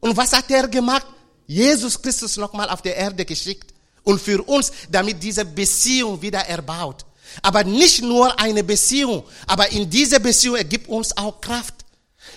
Und 0.00 0.16
was 0.16 0.32
hat 0.32 0.50
er 0.50 0.68
gemacht? 0.68 1.06
Jesus 1.46 2.00
Christus 2.00 2.36
nochmal 2.36 2.68
auf 2.68 2.82
der 2.82 2.96
Erde 2.96 3.24
geschickt 3.24 3.74
und 4.04 4.20
für 4.20 4.42
uns, 4.42 4.70
damit 4.90 5.22
diese 5.22 5.44
Beziehung 5.44 6.20
wieder 6.22 6.40
erbaut. 6.40 7.04
Aber 7.42 7.64
nicht 7.64 8.02
nur 8.02 8.38
eine 8.38 8.62
Beziehung, 8.62 9.24
aber 9.46 9.68
in 9.70 9.88
dieser 9.88 10.18
Beziehung 10.18 10.56
ergibt 10.56 10.88
uns 10.88 11.16
auch 11.16 11.40
Kraft. 11.40 11.74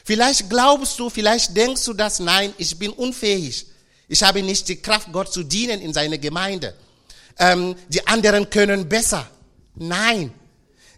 Vielleicht 0.03 0.49
glaubst 0.49 0.97
du, 0.99 1.09
vielleicht 1.09 1.55
denkst 1.55 1.85
du 1.85 1.93
das, 1.93 2.19
nein, 2.19 2.53
ich 2.57 2.77
bin 2.77 2.91
unfähig. 2.91 3.67
Ich 4.11 4.21
habe 4.23 4.43
nicht 4.43 4.67
die 4.67 4.75
Kraft, 4.75 5.07
Gott 5.13 5.31
zu 5.31 5.41
dienen 5.41 5.79
in 5.79 5.93
seiner 5.93 6.17
Gemeinde. 6.17 6.73
Ähm, 7.39 7.75
die 7.87 8.05
anderen 8.05 8.49
können 8.49 8.89
besser. 8.89 9.25
Nein. 9.75 10.33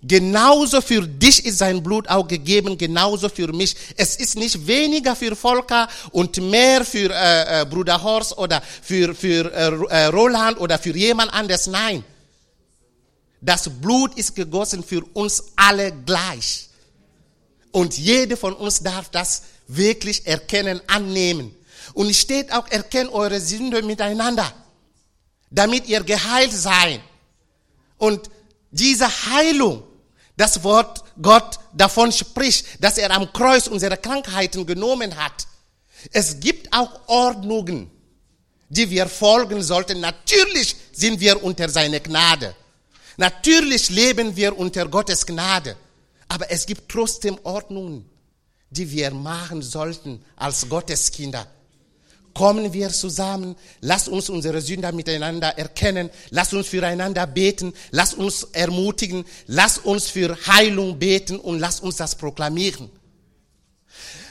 Genauso 0.01 0.81
für 0.81 1.07
dich 1.07 1.45
ist 1.45 1.59
sein 1.59 1.83
Blut 1.83 2.09
auch 2.09 2.27
gegeben, 2.27 2.75
genauso 2.75 3.29
für 3.29 3.53
mich. 3.53 3.75
Es 3.97 4.15
ist 4.15 4.35
nicht 4.35 4.65
weniger 4.65 5.15
für 5.15 5.35
Volker 5.35 5.87
und 6.11 6.37
mehr 6.37 6.83
für 6.83 7.11
äh, 7.13 7.61
äh, 7.61 7.65
Bruder 7.65 8.01
Horst 8.01 8.35
oder 8.35 8.63
für, 8.81 9.13
für 9.13 9.53
äh, 9.53 9.95
äh 9.95 10.05
Roland 10.07 10.59
oder 10.59 10.79
für 10.79 10.95
jemand 10.97 11.31
anderes. 11.35 11.67
Nein. 11.67 12.03
Das 13.41 13.69
Blut 13.69 14.17
ist 14.17 14.35
gegossen 14.35 14.83
für 14.83 15.03
uns 15.13 15.43
alle 15.55 15.93
gleich. 16.03 16.67
Und 17.71 17.95
jeder 17.95 18.37
von 18.37 18.53
uns 18.53 18.81
darf 18.81 19.09
das 19.09 19.43
wirklich 19.67 20.25
erkennen, 20.25 20.81
annehmen. 20.87 21.55
Und 21.93 22.13
steht 22.15 22.51
auch, 22.51 22.67
erkennt 22.69 23.11
eure 23.11 23.39
Sünde 23.39 23.81
miteinander, 23.81 24.51
damit 25.49 25.87
ihr 25.87 26.03
geheilt 26.03 26.51
seid. 26.51 27.01
Und 27.97 28.29
diese 28.71 29.07
Heilung, 29.07 29.83
das 30.35 30.63
Wort 30.63 31.03
Gott 31.21 31.59
davon 31.73 32.11
spricht, 32.11 32.83
dass 32.83 32.97
er 32.97 33.11
am 33.11 33.31
Kreuz 33.31 33.67
unsere 33.67 33.97
Krankheiten 33.97 34.65
genommen 34.65 35.15
hat. 35.15 35.47
Es 36.11 36.39
gibt 36.39 36.73
auch 36.75 37.07
Ordnungen, 37.07 37.91
die 38.69 38.89
wir 38.89 39.07
folgen 39.07 39.61
sollten. 39.61 39.99
Natürlich 39.99 40.75
sind 40.91 41.19
wir 41.19 41.43
unter 41.43 41.69
seiner 41.69 41.99
Gnade. 41.99 42.55
Natürlich 43.17 43.89
leben 43.89 44.35
wir 44.35 44.57
unter 44.57 44.87
Gottes 44.87 45.25
Gnade. 45.25 45.77
Aber 46.27 46.49
es 46.49 46.65
gibt 46.65 46.89
trotzdem 46.91 47.37
Ordnungen, 47.43 48.09
die 48.71 48.89
wir 48.89 49.11
machen 49.11 49.61
sollten 49.61 50.25
als 50.35 50.67
Gotteskinder 50.67 51.47
kommen 52.33 52.73
wir 52.73 52.89
zusammen, 52.89 53.55
lass 53.81 54.07
uns 54.07 54.29
unsere 54.29 54.61
Sünder 54.61 54.91
miteinander 54.91 55.57
erkennen, 55.57 56.09
lass 56.29 56.53
uns 56.53 56.67
füreinander 56.67 57.27
beten, 57.27 57.73
lass 57.91 58.13
uns 58.13 58.43
ermutigen, 58.51 59.25
lass 59.47 59.77
uns 59.77 60.07
für 60.07 60.37
Heilung 60.47 60.97
beten 60.97 61.39
und 61.39 61.59
lass 61.59 61.79
uns 61.79 61.97
das 61.97 62.15
proklamieren. 62.15 62.89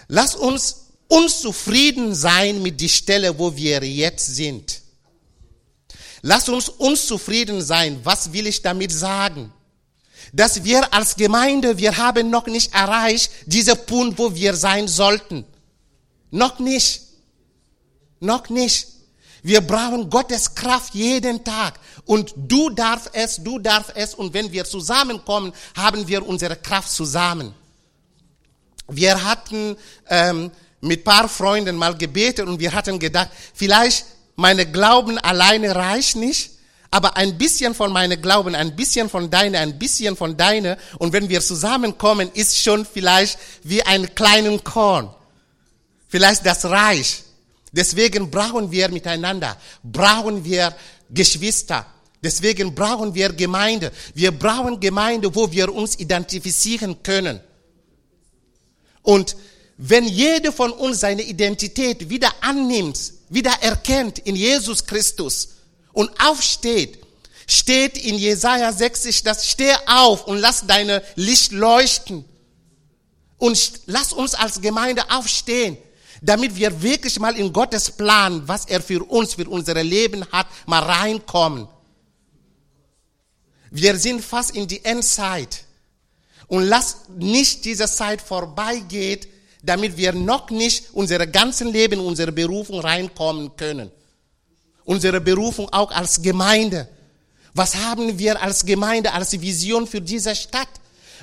Lass 0.08 0.34
uns 0.34 0.88
unzufrieden 1.08 2.14
sein 2.14 2.62
mit 2.62 2.80
der 2.80 2.88
Stelle, 2.88 3.38
wo 3.38 3.54
wir 3.56 3.82
jetzt 3.84 4.34
sind. 4.34 4.80
Lass 6.22 6.48
uns 6.48 6.68
unzufrieden 6.68 7.62
sein. 7.62 8.00
Was 8.04 8.32
will 8.32 8.46
ich 8.46 8.62
damit 8.62 8.92
sagen? 8.92 9.52
dass 10.32 10.64
wir 10.64 10.92
als 10.94 11.16
Gemeinde, 11.16 11.78
wir 11.78 11.96
haben 11.98 12.30
noch 12.30 12.46
nicht 12.46 12.74
erreicht, 12.74 13.30
dieser 13.46 13.74
Punkt, 13.74 14.18
wo 14.18 14.34
wir 14.34 14.54
sein 14.54 14.88
sollten. 14.88 15.44
Noch 16.30 16.58
nicht. 16.58 17.02
Noch 18.22 18.48
nicht. 18.48 18.86
Wir 19.42 19.60
brauchen 19.60 20.08
Gottes 20.08 20.54
Kraft 20.54 20.94
jeden 20.94 21.42
Tag. 21.42 21.80
Und 22.04 22.32
du 22.36 22.70
darfst 22.70 23.10
es, 23.12 23.42
du 23.42 23.58
darfst 23.58 23.92
es. 23.96 24.14
Und 24.14 24.32
wenn 24.32 24.52
wir 24.52 24.64
zusammenkommen, 24.64 25.52
haben 25.76 26.06
wir 26.06 26.24
unsere 26.24 26.54
Kraft 26.54 26.92
zusammen. 26.92 27.52
Wir 28.86 29.24
hatten 29.24 29.76
ähm, 30.08 30.52
mit 30.80 31.02
paar 31.02 31.28
Freunden 31.28 31.74
mal 31.76 31.96
gebetet 31.96 32.46
und 32.46 32.60
wir 32.60 32.72
hatten 32.72 32.98
gedacht, 32.98 33.30
vielleicht 33.54 34.06
meine 34.36 34.70
Glauben 34.70 35.18
alleine 35.18 35.74
reicht 35.74 36.14
nicht, 36.14 36.50
aber 36.92 37.16
ein 37.16 37.36
bisschen 37.36 37.74
von 37.74 37.92
meinem 37.92 38.22
Glauben, 38.22 38.54
ein 38.54 38.76
bisschen 38.76 39.10
von 39.10 39.30
deiner, 39.30 39.58
ein 39.58 39.78
bisschen 39.78 40.16
von 40.16 40.36
deiner. 40.36 40.76
Und 40.98 41.12
wenn 41.12 41.28
wir 41.28 41.40
zusammenkommen, 41.40 42.30
ist 42.34 42.56
schon 42.56 42.86
vielleicht 42.86 43.36
wie 43.64 43.82
ein 43.82 44.14
kleinen 44.14 44.62
Korn. 44.62 45.12
Vielleicht 46.06 46.46
das 46.46 46.64
Reich. 46.66 47.24
Deswegen 47.72 48.30
brauchen 48.30 48.70
wir 48.70 48.88
miteinander, 48.90 49.56
brauchen 49.82 50.44
wir 50.44 50.74
Geschwister. 51.10 51.86
Deswegen 52.22 52.74
brauchen 52.74 53.14
wir 53.14 53.32
Gemeinde. 53.32 53.90
Wir 54.14 54.30
brauchen 54.30 54.78
Gemeinde, 54.78 55.34
wo 55.34 55.50
wir 55.50 55.74
uns 55.74 55.98
identifizieren 55.98 57.02
können. 57.02 57.40
Und 59.02 59.36
wenn 59.78 60.04
jeder 60.06 60.52
von 60.52 60.70
uns 60.70 61.00
seine 61.00 61.22
Identität 61.22 62.08
wieder 62.08 62.32
annimmt, 62.40 63.00
wieder 63.30 63.52
erkennt 63.62 64.20
in 64.20 64.36
Jesus 64.36 64.86
Christus 64.86 65.56
und 65.92 66.10
aufsteht, 66.20 66.98
steht 67.48 67.98
in 67.98 68.14
Jesaja 68.16 68.72
60, 68.72 69.24
das 69.24 69.48
steh 69.48 69.74
auf 69.86 70.26
und 70.26 70.38
lass 70.38 70.66
deine 70.66 71.02
Licht 71.16 71.50
leuchten. 71.50 72.24
Und 73.38 73.72
lass 73.86 74.12
uns 74.12 74.34
als 74.34 74.60
Gemeinde 74.60 75.10
aufstehen, 75.10 75.76
damit 76.22 76.54
wir 76.54 76.80
wirklich 76.80 77.18
mal 77.18 77.36
in 77.36 77.52
Gottes 77.52 77.90
Plan, 77.90 78.46
was 78.46 78.64
er 78.66 78.80
für 78.80 79.02
uns, 79.02 79.34
für 79.34 79.48
unser 79.48 79.82
Leben 79.82 80.24
hat, 80.30 80.46
mal 80.66 80.82
reinkommen. 80.82 81.66
Wir 83.70 83.98
sind 83.98 84.24
fast 84.24 84.52
in 84.52 84.68
die 84.68 84.84
Endzeit. 84.84 85.64
Und 86.46 86.64
lass 86.64 87.08
nicht 87.08 87.64
diese 87.64 87.86
Zeit 87.86 88.20
vorbeigeht, 88.22 89.26
damit 89.62 89.96
wir 89.96 90.12
noch 90.12 90.50
nicht 90.50 90.86
unser 90.92 91.26
ganzen 91.26 91.68
Leben, 91.72 91.98
unsere 91.98 92.30
Berufung 92.30 92.80
reinkommen 92.80 93.56
können. 93.56 93.90
Unsere 94.84 95.20
Berufung 95.20 95.72
auch 95.72 95.90
als 95.90 96.20
Gemeinde. 96.20 96.88
Was 97.54 97.74
haben 97.74 98.18
wir 98.18 98.40
als 98.40 98.64
Gemeinde, 98.64 99.12
als 99.12 99.40
Vision 99.40 99.86
für 99.86 100.00
diese 100.00 100.34
Stadt? 100.36 100.68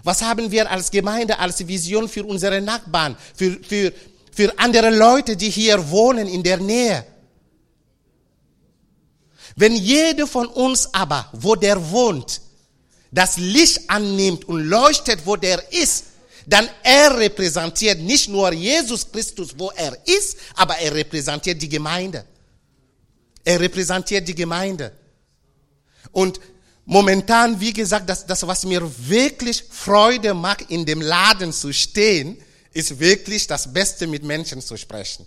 Was 0.03 0.22
haben 0.22 0.51
wir 0.51 0.70
als 0.70 0.91
Gemeinde, 0.91 1.38
als 1.39 1.65
Vision 1.68 2.08
für 2.08 2.25
unsere 2.25 2.62
Nachbarn, 2.62 3.18
für, 3.36 3.60
für, 3.62 3.94
für 4.39 4.58
andere 4.58 4.89
Leute, 4.89 5.36
die 5.36 5.50
hier 5.50 5.89
wohnen 5.89 6.25
in 6.25 6.41
der 6.41 6.60
Nähe? 6.60 7.05
Wenn 9.58 9.75
jeder 9.75 10.27
von 10.27 10.48
uns 10.48 10.93
aber, 10.93 11.29
wo 11.34 11.55
der 11.55 11.91
wohnt, 11.91 12.39
das 13.12 13.36
Licht 13.36 13.89
annimmt 13.89 14.46
und 14.46 14.63
leuchtet, 14.63 15.25
wo 15.25 15.36
der 15.36 15.62
ist, 15.74 16.05
dann 16.48 16.69
er 16.84 17.17
repräsentiert 17.17 18.00
nicht 18.00 18.29
nur 18.29 18.53
Jesus 18.53 19.12
Christus, 19.12 19.50
wo 19.58 19.72
er 19.72 19.98
ist, 20.08 20.38
aber 20.55 20.77
er 20.77 20.93
repräsentiert 20.93 21.62
die 21.62 21.67
Gemeinde. 21.67 22.24
Er 23.43 23.60
repräsentiert 23.60 24.25
die 24.25 24.36
Gemeinde. 24.36 24.93
Und 26.13 26.39
momentan, 26.86 27.60
wie 27.60 27.74
gesagt, 27.74 28.10
das, 28.10 28.25
das, 28.25 28.48
was 28.48 28.63
mir 28.63 28.89
wirklich 29.10 29.65
Freude 29.69 30.34
macht, 30.34 30.72
in 30.72 30.86
dem 30.86 31.01
Laden 31.01 31.51
zu 31.51 31.74
stehen, 31.74 32.41
ist 32.74 33.00
wirklich 33.00 33.48
das 33.48 33.72
Beste 33.72 34.08
mit 34.08 34.24
Menschen 34.24 34.62
zu 34.62 34.78
sprechen. 34.78 35.26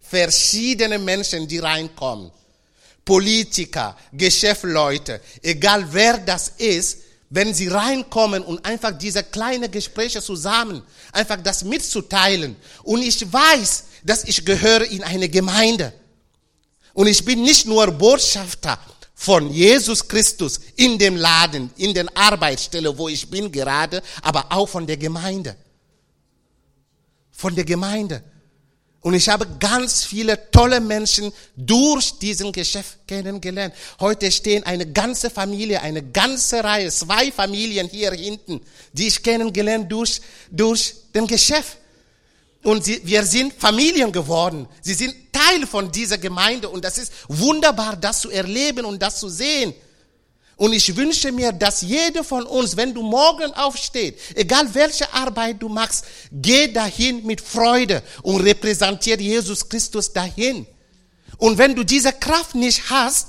Verschiedene 0.00 0.98
Menschen, 0.98 1.46
die 1.46 1.58
reinkommen. 1.58 2.30
Politiker, 3.04 3.96
Geschäftsleute, 4.12 5.20
egal 5.42 5.84
wer 5.90 6.18
das 6.18 6.52
ist, 6.58 6.98
wenn 7.30 7.54
sie 7.54 7.68
reinkommen 7.68 8.42
und 8.42 8.64
einfach 8.64 8.96
diese 8.96 9.22
kleinen 9.22 9.70
Gespräche 9.70 10.20
zusammen, 10.20 10.82
einfach 11.12 11.40
das 11.40 11.64
mitzuteilen. 11.64 12.56
Und 12.82 13.02
ich 13.02 13.32
weiß, 13.32 13.84
dass 14.02 14.24
ich 14.24 14.44
gehöre 14.44 14.84
in 14.84 15.02
eine 15.04 15.28
Gemeinde. 15.28 15.92
Und 16.92 17.06
ich 17.06 17.24
bin 17.24 17.42
nicht 17.42 17.66
nur 17.66 17.86
Botschafter 17.92 18.78
von 19.14 19.50
Jesus 19.52 20.06
Christus 20.08 20.60
in 20.76 20.98
dem 20.98 21.16
Laden, 21.16 21.70
in 21.76 21.94
den 21.94 22.08
Arbeitsstelle, 22.16 22.96
wo 22.96 23.08
ich 23.08 23.30
bin 23.30 23.52
gerade, 23.52 24.02
aber 24.22 24.46
auch 24.50 24.68
von 24.68 24.86
der 24.86 24.96
Gemeinde. 24.96 25.56
Von 27.40 27.54
der 27.54 27.64
Gemeinde. 27.64 28.22
Und 29.00 29.14
ich 29.14 29.30
habe 29.30 29.46
ganz 29.58 30.04
viele 30.04 30.50
tolle 30.50 30.78
Menschen 30.78 31.32
durch 31.56 32.18
diesen 32.18 32.52
Geschäft 32.52 32.98
kennengelernt. 33.08 33.72
Heute 33.98 34.30
stehen 34.30 34.62
eine 34.64 34.92
ganze 34.92 35.30
Familie, 35.30 35.80
eine 35.80 36.02
ganze 36.02 36.62
Reihe, 36.62 36.90
zwei 36.90 37.32
Familien 37.32 37.88
hier 37.88 38.12
hinten, 38.12 38.60
die 38.92 39.06
ich 39.06 39.22
kennengelernt 39.22 39.90
durch, 39.90 40.20
durch 40.50 40.96
den 41.14 41.26
Geschäft. 41.26 41.78
Und 42.62 42.84
sie, 42.84 43.00
wir 43.02 43.24
sind 43.24 43.54
Familien 43.54 44.12
geworden. 44.12 44.68
Sie 44.82 44.92
sind 44.92 45.14
Teil 45.32 45.66
von 45.66 45.90
dieser 45.90 46.18
Gemeinde 46.18 46.68
und 46.68 46.84
das 46.84 46.98
ist 46.98 47.10
wunderbar, 47.26 47.96
das 47.96 48.20
zu 48.20 48.30
erleben 48.30 48.84
und 48.84 49.00
das 49.00 49.18
zu 49.18 49.30
sehen. 49.30 49.72
Und 50.60 50.74
ich 50.74 50.94
wünsche 50.94 51.32
mir, 51.32 51.52
dass 51.52 51.80
jeder 51.80 52.22
von 52.22 52.44
uns, 52.44 52.76
wenn 52.76 52.92
du 52.92 53.02
morgen 53.02 53.50
aufsteht, 53.54 54.18
egal 54.34 54.68
welche 54.74 55.10
Arbeit 55.14 55.56
du 55.62 55.70
machst, 55.70 56.04
geh 56.30 56.70
dahin 56.70 57.24
mit 57.24 57.40
Freude 57.40 58.02
und 58.22 58.42
repräsentiert 58.42 59.22
Jesus 59.22 59.66
Christus 59.66 60.12
dahin. 60.12 60.66
Und 61.38 61.56
wenn 61.56 61.74
du 61.74 61.82
diese 61.82 62.12
Kraft 62.12 62.54
nicht 62.54 62.90
hast, 62.90 63.28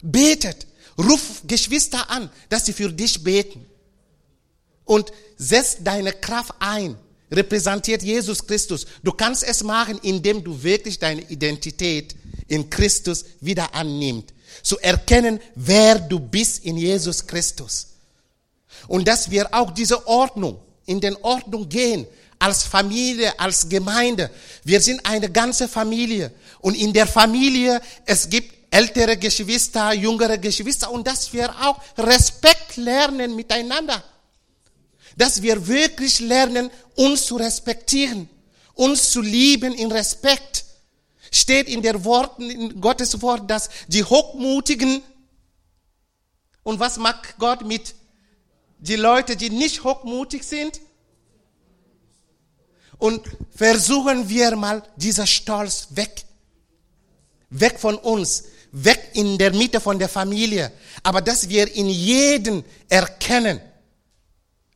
betet. 0.00 0.66
Ruf 0.96 1.42
Geschwister 1.46 2.08
an, 2.08 2.30
dass 2.48 2.64
sie 2.64 2.72
für 2.72 2.90
dich 2.90 3.22
beten. 3.22 3.66
Und 4.86 5.12
setz 5.36 5.76
deine 5.80 6.14
Kraft 6.14 6.54
ein. 6.60 6.96
Repräsentiert 7.30 8.02
Jesus 8.02 8.46
Christus. 8.46 8.86
Du 9.02 9.12
kannst 9.12 9.44
es 9.44 9.62
machen, 9.62 9.98
indem 10.02 10.42
du 10.42 10.62
wirklich 10.62 10.98
deine 10.98 11.20
Identität 11.28 12.16
in 12.48 12.70
Christus 12.70 13.26
wieder 13.38 13.74
annimmst 13.74 14.32
zu 14.62 14.78
erkennen, 14.78 15.40
wer 15.54 15.98
du 15.98 16.18
bist 16.18 16.64
in 16.64 16.76
Jesus 16.76 17.26
Christus. 17.26 17.88
Und 18.88 19.06
dass 19.06 19.30
wir 19.30 19.52
auch 19.54 19.70
diese 19.70 20.06
Ordnung, 20.06 20.58
in 20.86 21.00
den 21.00 21.16
Ordnung 21.16 21.68
gehen, 21.68 22.06
als 22.38 22.64
Familie, 22.64 23.38
als 23.38 23.68
Gemeinde. 23.68 24.30
Wir 24.64 24.80
sind 24.80 25.04
eine 25.04 25.30
ganze 25.30 25.68
Familie. 25.68 26.32
Und 26.60 26.74
in 26.74 26.92
der 26.92 27.06
Familie, 27.06 27.80
es 28.06 28.28
gibt 28.28 28.54
ältere 28.70 29.16
Geschwister, 29.16 29.92
jüngere 29.92 30.38
Geschwister 30.38 30.90
und 30.90 31.06
dass 31.06 31.32
wir 31.32 31.50
auch 31.62 31.80
Respekt 31.98 32.76
lernen 32.76 33.36
miteinander. 33.36 34.02
Dass 35.16 35.42
wir 35.42 35.66
wirklich 35.66 36.20
lernen, 36.20 36.70
uns 36.94 37.26
zu 37.26 37.36
respektieren, 37.36 38.28
uns 38.74 39.10
zu 39.10 39.20
lieben 39.20 39.74
in 39.74 39.92
Respekt 39.92 40.59
steht 41.30 41.68
in 41.68 41.82
der 41.82 42.04
Worten, 42.04 42.50
in 42.50 42.80
Gottes 42.80 43.22
Wort, 43.22 43.50
dass 43.50 43.70
die 43.88 44.04
Hochmutigen 44.04 45.02
und 46.62 46.78
was 46.78 46.98
macht 46.98 47.38
Gott 47.38 47.64
mit 47.64 47.94
die 48.78 48.96
Leute, 48.96 49.36
die 49.36 49.50
nicht 49.50 49.84
hochmutig 49.84 50.44
sind? 50.44 50.80
Und 52.98 53.22
versuchen 53.54 54.28
wir 54.28 54.56
mal 54.56 54.82
dieser 54.96 55.26
Stolz 55.26 55.88
weg. 55.90 56.24
Weg 57.48 57.80
von 57.80 57.96
uns. 57.96 58.44
Weg 58.72 59.00
in 59.14 59.38
der 59.38 59.52
Mitte 59.54 59.80
von 59.80 59.98
der 59.98 60.08
Familie. 60.08 60.70
Aber 61.02 61.20
dass 61.22 61.48
wir 61.48 61.74
in 61.74 61.88
jeden 61.88 62.62
erkennen, 62.88 63.60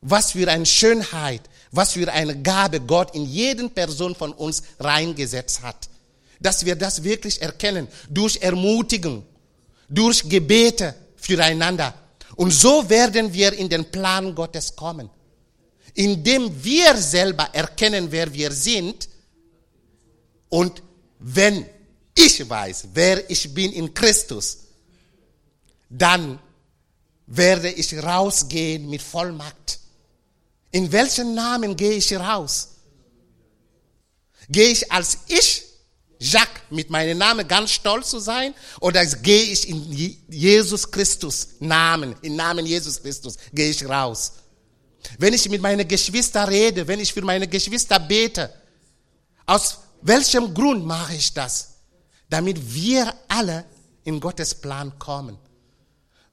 was 0.01 0.31
für 0.31 0.49
eine 0.49 0.65
Schönheit, 0.65 1.41
was 1.71 1.93
für 1.93 2.11
eine 2.11 2.41
Gabe 2.41 2.81
Gott 2.81 3.15
in 3.15 3.25
jeden 3.25 3.69
Person 3.69 4.15
von 4.15 4.33
uns 4.33 4.63
reingesetzt 4.79 5.61
hat 5.61 5.87
dass 6.45 6.63
wir 6.63 6.75
das 6.75 7.03
wirklich 7.03 7.41
erkennen, 7.41 7.87
durch 8.07 8.37
Ermutigung, 8.37 9.25
durch 9.89 10.29
Gebete 10.29 10.93
füreinander. 11.15 11.91
Und 12.35 12.51
so 12.51 12.87
werden 12.87 13.33
wir 13.33 13.51
in 13.53 13.67
den 13.67 13.89
Plan 13.89 14.35
Gottes 14.35 14.75
kommen. 14.75 15.09
Indem 15.95 16.63
wir 16.63 16.95
selber 16.97 17.49
erkennen, 17.53 18.11
wer 18.11 18.31
wir 18.31 18.51
sind 18.51 19.09
und 20.49 20.83
wenn 21.17 21.65
ich 22.13 22.47
weiß, 22.47 22.89
wer 22.93 23.27
ich 23.29 23.51
bin 23.51 23.71
in 23.71 23.91
Christus, 23.93 24.57
dann 25.89 26.37
werde 27.25 27.71
ich 27.71 27.91
rausgehen 27.97 28.87
mit 28.87 29.01
Vollmacht. 29.01 29.79
In 30.71 30.91
welchen 30.91 31.33
Namen 31.33 31.75
gehe 31.75 31.93
ich 31.93 32.13
raus? 32.13 32.69
Gehe 34.47 34.67
ich 34.67 34.91
als 34.91 35.17
ich 35.27 35.64
Jacques 36.19 36.61
mit 36.69 36.89
meinem 36.89 37.17
Namen 37.17 37.47
ganz 37.47 37.71
stolz 37.71 38.09
zu 38.09 38.19
sein 38.19 38.53
oder 38.79 39.05
gehe 39.05 39.43
ich 39.43 39.67
in 39.69 39.91
Jesus 40.29 40.89
Christus 40.89 41.49
Namen, 41.59 42.15
im 42.21 42.35
Namen 42.35 42.65
Jesus 42.65 43.01
Christus 43.01 43.35
gehe 43.53 43.69
ich 43.69 43.85
raus. 43.87 44.33
wenn 45.19 45.33
ich 45.33 45.49
mit 45.49 45.61
meinen 45.61 45.87
Geschwistern 45.87 46.49
rede, 46.49 46.87
wenn 46.87 46.99
ich 46.99 47.13
für 47.13 47.21
meine 47.21 47.47
Geschwister 47.47 47.99
bete. 47.99 48.51
Aus 49.45 49.79
welchem 50.01 50.53
Grund 50.53 50.85
mache 50.85 51.15
ich 51.15 51.33
das? 51.33 51.75
Damit 52.29 52.73
wir 52.73 53.13
alle 53.27 53.65
in 54.03 54.19
Gottes 54.19 54.55
Plan 54.55 54.97
kommen. 54.99 55.37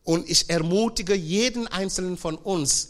Und 0.05 0.29
ich 0.29 0.49
ermutige 0.51 1.14
jeden 1.14 1.68
einzelnen 1.68 2.16
von 2.16 2.37
uns, 2.37 2.88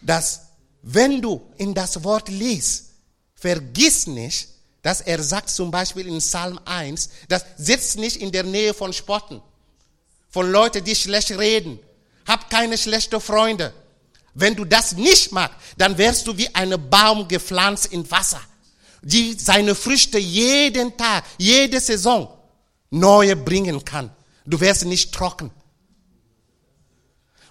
dass 0.00 0.42
wenn 0.82 1.20
du 1.20 1.42
in 1.58 1.74
das 1.74 2.04
Wort 2.04 2.28
liest, 2.28 2.90
vergiss 3.34 4.06
nicht, 4.06 4.48
dass 4.86 5.00
er 5.00 5.20
sagt 5.20 5.50
zum 5.50 5.72
Beispiel 5.72 6.06
in 6.06 6.18
Psalm 6.18 6.60
1, 6.64 7.08
das 7.28 7.44
sitzt 7.58 7.98
nicht 7.98 8.18
in 8.18 8.30
der 8.30 8.44
Nähe 8.44 8.72
von 8.72 8.92
Spotten, 8.92 9.42
von 10.30 10.48
Leuten, 10.48 10.84
die 10.84 10.94
schlecht 10.94 11.32
reden. 11.32 11.80
Hab 12.24 12.48
keine 12.50 12.78
schlechten 12.78 13.20
Freunde. 13.20 13.74
Wenn 14.34 14.54
du 14.54 14.64
das 14.64 14.92
nicht 14.92 15.32
magst, 15.32 15.56
dann 15.76 15.98
wärst 15.98 16.28
du 16.28 16.38
wie 16.38 16.54
ein 16.54 16.72
Baum 16.88 17.26
gepflanzt 17.26 17.86
in 17.86 18.08
Wasser, 18.12 18.40
die 19.02 19.32
seine 19.32 19.74
Früchte 19.74 20.18
jeden 20.18 20.96
Tag, 20.96 21.24
jede 21.36 21.80
Saison 21.80 22.28
neue 22.90 23.34
bringen 23.34 23.84
kann. 23.84 24.12
Du 24.44 24.60
wärst 24.60 24.84
nicht 24.84 25.12
trocken. 25.12 25.50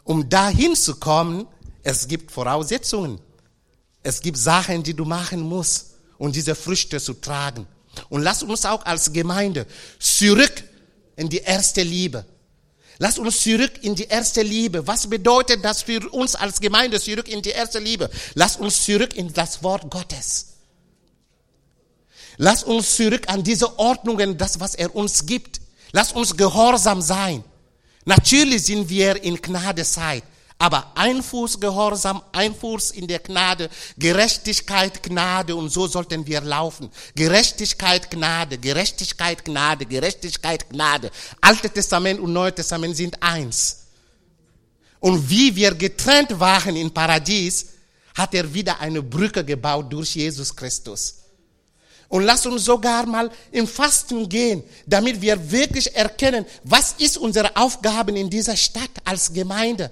Um 0.06 0.30
dahin 0.30 0.74
zu 0.74 0.96
kommen, 0.96 1.48
es 1.84 2.08
gibt 2.08 2.32
Voraussetzungen. 2.32 3.20
Es 4.04 4.22
gibt 4.22 4.38
Sachen, 4.38 4.84
die 4.84 4.94
du 4.94 5.04
machen 5.04 5.42
musst, 5.42 5.95
um 6.18 6.32
diese 6.32 6.56
Früchte 6.56 7.00
zu 7.00 7.14
tragen. 7.14 7.68
Und 8.10 8.22
lass 8.24 8.44
uns 8.44 8.66
auch 8.66 8.86
als 8.86 9.14
Gemeinde 9.14 9.66
zurück 10.00 10.64
in 11.16 11.30
die 11.30 11.40
erste 11.40 11.82
Liebe. 11.82 12.26
Lass 12.98 13.20
uns 13.20 13.42
zurück 13.42 13.72
in 13.82 13.96
die 13.96 14.06
erste 14.06 14.42
Liebe. 14.42 14.88
Was 14.88 15.08
bedeutet 15.08 15.64
das 15.66 15.82
für 15.82 16.00
uns 16.12 16.36
als 16.36 16.62
Gemeinde 16.62 17.00
zurück 17.00 17.28
in 17.28 17.42
die 17.42 17.50
erste 17.50 17.80
Liebe? 17.80 18.10
Lass 18.36 18.56
uns 18.56 18.84
zurück 18.84 19.16
in 19.16 19.34
das 19.34 19.64
Wort 19.64 19.90
Gottes. 19.90 20.48
Lass 22.38 22.64
uns 22.64 22.96
zurück 22.96 23.28
an 23.28 23.44
diese 23.44 23.80
Ordnungen, 23.80 24.38
das, 24.38 24.60
was 24.60 24.76
er 24.76 24.96
uns 24.96 25.26
gibt. 25.26 25.62
Lass 25.92 26.12
uns 26.12 26.36
gehorsam 26.36 27.02
sein. 27.02 27.44
Natürlich 28.06 28.66
sind 28.66 28.90
wir 28.90 29.22
in 29.24 29.42
Gnadezeit. 29.42 30.24
Aber 30.58 30.94
ein 30.96 31.22
Fuß 31.22 31.60
Gehorsam, 31.60 32.22
ein 32.32 32.56
Fuß 32.56 32.92
in 32.92 33.08
der 33.08 33.20
Gnade, 33.20 33.70
Gerechtigkeit, 33.98 35.04
Gnade 35.04 35.56
und 35.56 35.70
so 35.70 35.86
sollten 35.86 36.26
wir 36.26 36.42
laufen. 36.42 36.90
Gerechtigkeit, 37.14 38.10
Gnade, 38.10 38.58
Gerechtigkeit, 38.58 39.44
Gnade, 39.44 39.86
Gerechtigkeit, 39.86 40.70
Gnade. 40.70 41.12
Alte 41.42 41.70
Testament 41.70 42.20
und 42.22 42.32
Neue 42.32 42.56
Testament 42.56 42.96
sind 42.96 43.22
eins. 43.22 43.82
Und 45.02 45.30
wie 45.30 45.54
wir 45.56 45.76
getrennt 45.76 46.40
waren 46.40 46.76
im 46.78 46.92
Paradies, 46.92 47.68
hat 48.16 48.34
er 48.34 48.52
wieder 48.54 48.80
eine 48.80 49.04
Brücke 49.04 49.44
gebaut 49.44 49.92
durch 49.92 50.16
Jesus 50.16 50.56
Christus. 50.56 51.16
Und 52.08 52.24
lass 52.24 52.46
uns 52.46 52.64
sogar 52.64 53.06
mal 53.06 53.30
im 53.52 53.68
Fasten 53.68 54.30
gehen, 54.30 54.64
damit 54.86 55.22
wir 55.22 55.52
wirklich 55.52 55.94
erkennen, 55.94 56.46
was 56.64 56.96
ist 56.98 57.18
unsere 57.18 57.56
Aufgabe 57.58 58.18
in 58.18 58.30
dieser 58.30 58.56
Stadt 58.56 58.92
als 59.04 59.34
Gemeinde. 59.34 59.92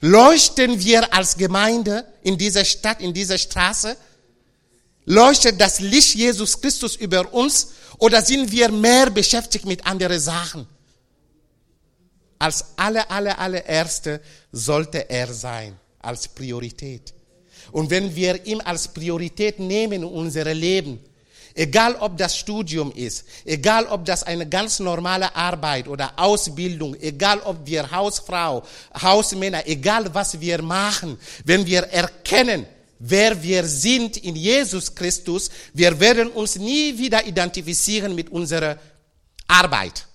Leuchten 0.00 0.82
wir 0.82 1.12
als 1.12 1.36
Gemeinde 1.36 2.06
in 2.22 2.38
dieser 2.38 2.64
Stadt, 2.64 3.00
in 3.00 3.12
dieser 3.12 3.38
Straße? 3.38 3.96
Leuchtet 5.04 5.60
das 5.60 5.80
Licht 5.80 6.14
Jesus 6.14 6.60
Christus 6.60 6.94
über 6.96 7.32
uns 7.32 7.68
oder 7.98 8.22
sind 8.22 8.52
wir 8.52 8.70
mehr 8.70 9.10
beschäftigt 9.10 9.64
mit 9.64 9.86
anderen 9.86 10.20
Sachen? 10.20 10.66
Als 12.38 12.64
alle, 12.76 13.10
alle, 13.10 13.36
allererste 13.38 14.20
sollte 14.52 15.10
er 15.10 15.32
sein, 15.32 15.76
als 16.00 16.28
Priorität. 16.28 17.14
Und 17.72 17.90
wenn 17.90 18.14
wir 18.14 18.46
ihn 18.46 18.60
als 18.60 18.88
Priorität 18.88 19.58
nehmen 19.58 19.92
in 19.94 20.04
unser 20.04 20.54
Leben, 20.54 21.00
Egal 21.58 21.96
ob 21.98 22.16
das 22.16 22.36
Studium 22.36 22.92
ist, 22.92 23.24
egal 23.44 23.86
ob 23.86 24.04
das 24.04 24.22
eine 24.22 24.48
ganz 24.48 24.78
normale 24.78 25.34
Arbeit 25.34 25.88
oder 25.88 26.12
Ausbildung, 26.16 26.94
egal 27.00 27.40
ob 27.40 27.66
wir 27.66 27.90
Hausfrau, 27.90 28.62
Hausmänner, 29.02 29.66
egal 29.66 30.14
was 30.14 30.40
wir 30.40 30.62
machen, 30.62 31.18
wenn 31.44 31.66
wir 31.66 31.82
erkennen, 31.82 32.64
wer 33.00 33.42
wir 33.42 33.64
sind 33.66 34.18
in 34.18 34.36
Jesus 34.36 34.94
Christus, 34.94 35.50
wir 35.74 35.98
werden 35.98 36.28
uns 36.28 36.54
nie 36.54 36.96
wieder 36.96 37.26
identifizieren 37.26 38.14
mit 38.14 38.30
unserer 38.30 38.78
Arbeit, 39.48 40.06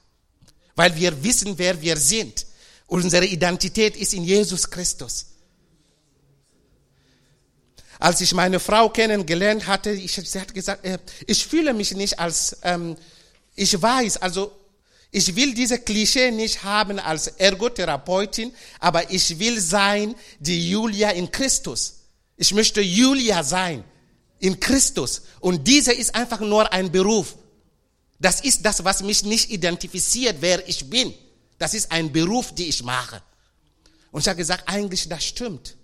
weil 0.77 0.95
wir 0.95 1.21
wissen, 1.25 1.57
wer 1.57 1.81
wir 1.81 1.97
sind. 1.97 2.45
Unsere 2.87 3.25
Identität 3.25 3.97
ist 3.97 4.13
in 4.13 4.23
Jesus 4.23 4.69
Christus. 4.69 5.32
Als 8.03 8.19
ich 8.19 8.33
meine 8.33 8.59
Frau 8.59 8.89
kennengelernt 8.89 9.65
hatte, 9.65 9.91
ich, 9.91 10.11
sie 10.11 10.41
hat 10.41 10.53
gesagt, 10.53 10.83
äh, 10.83 10.97
ich 11.25 11.47
fühle 11.47 11.73
mich 11.73 11.93
nicht 11.93 12.19
als, 12.19 12.57
ähm, 12.61 12.97
ich 13.55 13.81
weiß, 13.81 14.17
also 14.17 14.51
ich 15.09 15.33
will 15.37 15.53
diese 15.53 15.79
Klischee 15.79 16.29
nicht 16.29 16.65
haben 16.65 16.99
als 16.99 17.27
Ergotherapeutin, 17.27 18.53
aber 18.81 19.09
ich 19.09 19.39
will 19.39 19.57
sein 19.61 20.15
die 20.37 20.69
Julia 20.69 21.11
in 21.11 21.31
Christus. 21.31 22.01
Ich 22.35 22.53
möchte 22.53 22.81
Julia 22.81 23.41
sein 23.41 23.85
in 24.39 24.59
Christus. 24.59 25.21
Und 25.39 25.65
diese 25.65 25.93
ist 25.93 26.13
einfach 26.13 26.41
nur 26.41 26.73
ein 26.73 26.91
Beruf. 26.91 27.37
Das 28.19 28.41
ist 28.41 28.65
das, 28.65 28.83
was 28.83 29.01
mich 29.01 29.23
nicht 29.23 29.49
identifiziert, 29.49 30.35
wer 30.41 30.67
ich 30.67 30.89
bin. 30.89 31.13
Das 31.57 31.73
ist 31.73 31.89
ein 31.89 32.11
Beruf, 32.11 32.53
den 32.53 32.67
ich 32.67 32.83
mache. 32.83 33.21
Und 34.11 34.19
ich 34.19 34.27
habe 34.27 34.39
gesagt, 34.39 34.67
eigentlich 34.67 35.07
das 35.07 35.23
stimmt. 35.23 35.77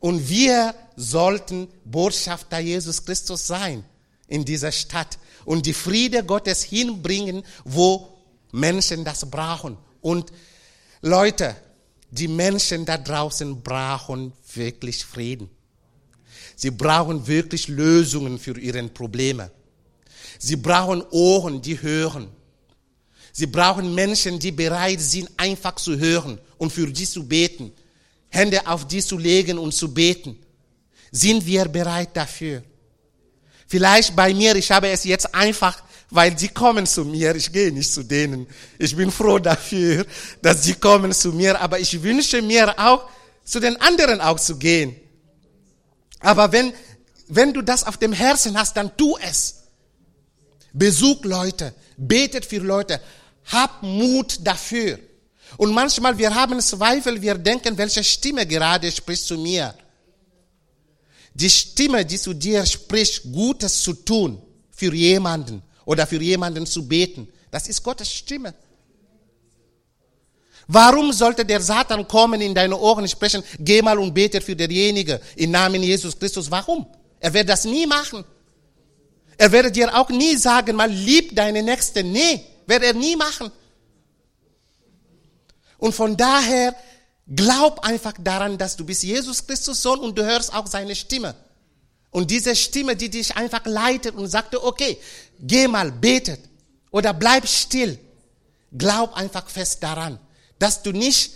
Und 0.00 0.28
wir 0.28 0.74
sollten 0.96 1.68
Botschafter 1.84 2.58
Jesus 2.58 3.04
Christus 3.04 3.46
sein 3.46 3.84
in 4.28 4.44
dieser 4.44 4.72
Stadt 4.72 5.18
und 5.44 5.66
die 5.66 5.74
Friede 5.74 6.24
Gottes 6.24 6.62
hinbringen, 6.62 7.42
wo 7.64 8.08
Menschen 8.52 9.04
das 9.04 9.30
brauchen. 9.30 9.76
Und 10.00 10.32
Leute, 11.02 11.56
die 12.10 12.28
Menschen 12.28 12.84
da 12.84 12.98
draußen 12.98 13.62
brauchen 13.62 14.32
wirklich 14.54 15.04
Frieden. 15.04 15.50
Sie 16.56 16.70
brauchen 16.70 17.26
wirklich 17.26 17.68
Lösungen 17.68 18.38
für 18.38 18.58
ihre 18.58 18.82
Probleme. 18.88 19.50
Sie 20.38 20.56
brauchen 20.56 21.02
Ohren, 21.10 21.60
die 21.60 21.80
hören. 21.80 22.28
Sie 23.32 23.46
brauchen 23.46 23.94
Menschen, 23.94 24.38
die 24.38 24.52
bereit 24.52 25.00
sind, 25.00 25.28
einfach 25.36 25.76
zu 25.76 25.98
hören 25.98 26.38
und 26.56 26.72
für 26.72 26.94
sie 26.94 27.04
zu 27.04 27.26
beten. 27.26 27.72
Hände 28.36 28.66
auf 28.66 28.86
die 28.86 29.02
zu 29.02 29.18
legen 29.18 29.58
und 29.58 29.72
zu 29.72 29.92
beten. 29.92 30.38
Sind 31.10 31.44
wir 31.46 31.64
bereit 31.66 32.10
dafür? 32.14 32.62
Vielleicht 33.66 34.14
bei 34.14 34.32
mir, 34.32 34.54
ich 34.54 34.70
habe 34.70 34.88
es 34.88 35.04
jetzt 35.04 35.34
einfach, 35.34 35.82
weil 36.10 36.38
sie 36.38 36.48
kommen 36.48 36.86
zu 36.86 37.04
mir, 37.04 37.34
ich 37.34 37.50
gehe 37.50 37.72
nicht 37.72 37.92
zu 37.92 38.02
denen. 38.02 38.46
Ich 38.78 38.94
bin 38.94 39.10
froh 39.10 39.38
dafür, 39.38 40.06
dass 40.40 40.62
sie 40.62 40.74
kommen 40.74 41.12
zu 41.12 41.32
mir, 41.32 41.60
aber 41.60 41.80
ich 41.80 42.02
wünsche 42.02 42.42
mir 42.42 42.78
auch, 42.78 43.08
zu 43.44 43.60
den 43.60 43.80
anderen 43.80 44.20
auch 44.20 44.38
zu 44.38 44.56
gehen. 44.56 44.96
Aber 46.20 46.50
wenn, 46.52 46.72
wenn 47.28 47.52
du 47.52 47.62
das 47.62 47.84
auf 47.84 47.96
dem 47.96 48.12
Herzen 48.12 48.58
hast, 48.58 48.76
dann 48.76 48.96
tu 48.96 49.16
es. 49.18 49.62
Besuch 50.72 51.24
Leute, 51.24 51.74
betet 51.96 52.44
für 52.44 52.58
Leute, 52.58 53.00
hab 53.46 53.82
Mut 53.82 54.38
dafür. 54.42 54.98
Und 55.56 55.72
manchmal, 55.72 56.16
wir 56.18 56.34
haben 56.34 56.60
Zweifel, 56.60 57.20
wir 57.20 57.34
denken, 57.36 57.76
welche 57.78 58.02
Stimme 58.02 58.46
gerade 58.46 58.90
spricht 58.90 59.24
zu 59.24 59.38
mir. 59.38 59.74
Die 61.34 61.50
Stimme, 61.50 62.04
die 62.04 62.18
zu 62.18 62.34
dir 62.34 62.64
spricht, 62.64 63.22
Gutes 63.32 63.82
zu 63.82 63.92
tun 63.92 64.40
für 64.70 64.92
jemanden 64.94 65.62
oder 65.84 66.06
für 66.06 66.20
jemanden 66.20 66.66
zu 66.66 66.86
beten, 66.86 67.28
das 67.50 67.68
ist 67.68 67.82
Gottes 67.82 68.12
Stimme. 68.12 68.54
Warum 70.68 71.12
sollte 71.12 71.44
der 71.44 71.60
Satan 71.60 72.08
kommen 72.08 72.40
in 72.40 72.54
deine 72.54 72.76
Ohren 72.76 73.06
sprechen, 73.06 73.42
geh 73.58 73.82
mal 73.82 73.98
und 73.98 74.12
bete 74.12 74.40
für 74.40 74.56
derjenige 74.56 75.20
im 75.36 75.52
Namen 75.52 75.82
Jesus 75.82 76.18
Christus? 76.18 76.50
Warum? 76.50 76.86
Er 77.20 77.32
wird 77.32 77.48
das 77.48 77.64
nie 77.64 77.86
machen. 77.86 78.24
Er 79.38 79.52
werde 79.52 79.70
dir 79.70 79.94
auch 79.96 80.08
nie 80.08 80.36
sagen, 80.36 80.74
mal 80.74 80.90
lieb 80.90 81.36
deine 81.36 81.62
Nächste. 81.62 82.02
Nee, 82.02 82.44
wird 82.66 82.82
er 82.82 82.94
nie 82.94 83.14
machen. 83.14 83.52
Und 85.86 85.92
von 85.92 86.16
daher 86.16 86.74
glaub 87.32 87.78
einfach 87.84 88.14
daran, 88.18 88.58
dass 88.58 88.74
du 88.76 88.84
bist 88.84 89.04
Jesus 89.04 89.46
Christus 89.46 89.82
Sohn 89.82 90.00
und 90.00 90.18
du 90.18 90.24
hörst 90.24 90.52
auch 90.52 90.66
seine 90.66 90.96
Stimme. 90.96 91.36
Und 92.10 92.28
diese 92.32 92.56
Stimme, 92.56 92.96
die 92.96 93.08
dich 93.08 93.36
einfach 93.36 93.64
leitet 93.66 94.16
und 94.16 94.26
sagte, 94.26 94.64
okay, 94.64 94.98
geh 95.38 95.68
mal, 95.68 95.92
betet 95.92 96.40
oder 96.90 97.14
bleib 97.14 97.46
still. 97.46 98.00
Glaub 98.76 99.14
einfach 99.14 99.48
fest 99.48 99.80
daran, 99.80 100.18
dass 100.58 100.82
du 100.82 100.90
nicht 100.90 101.34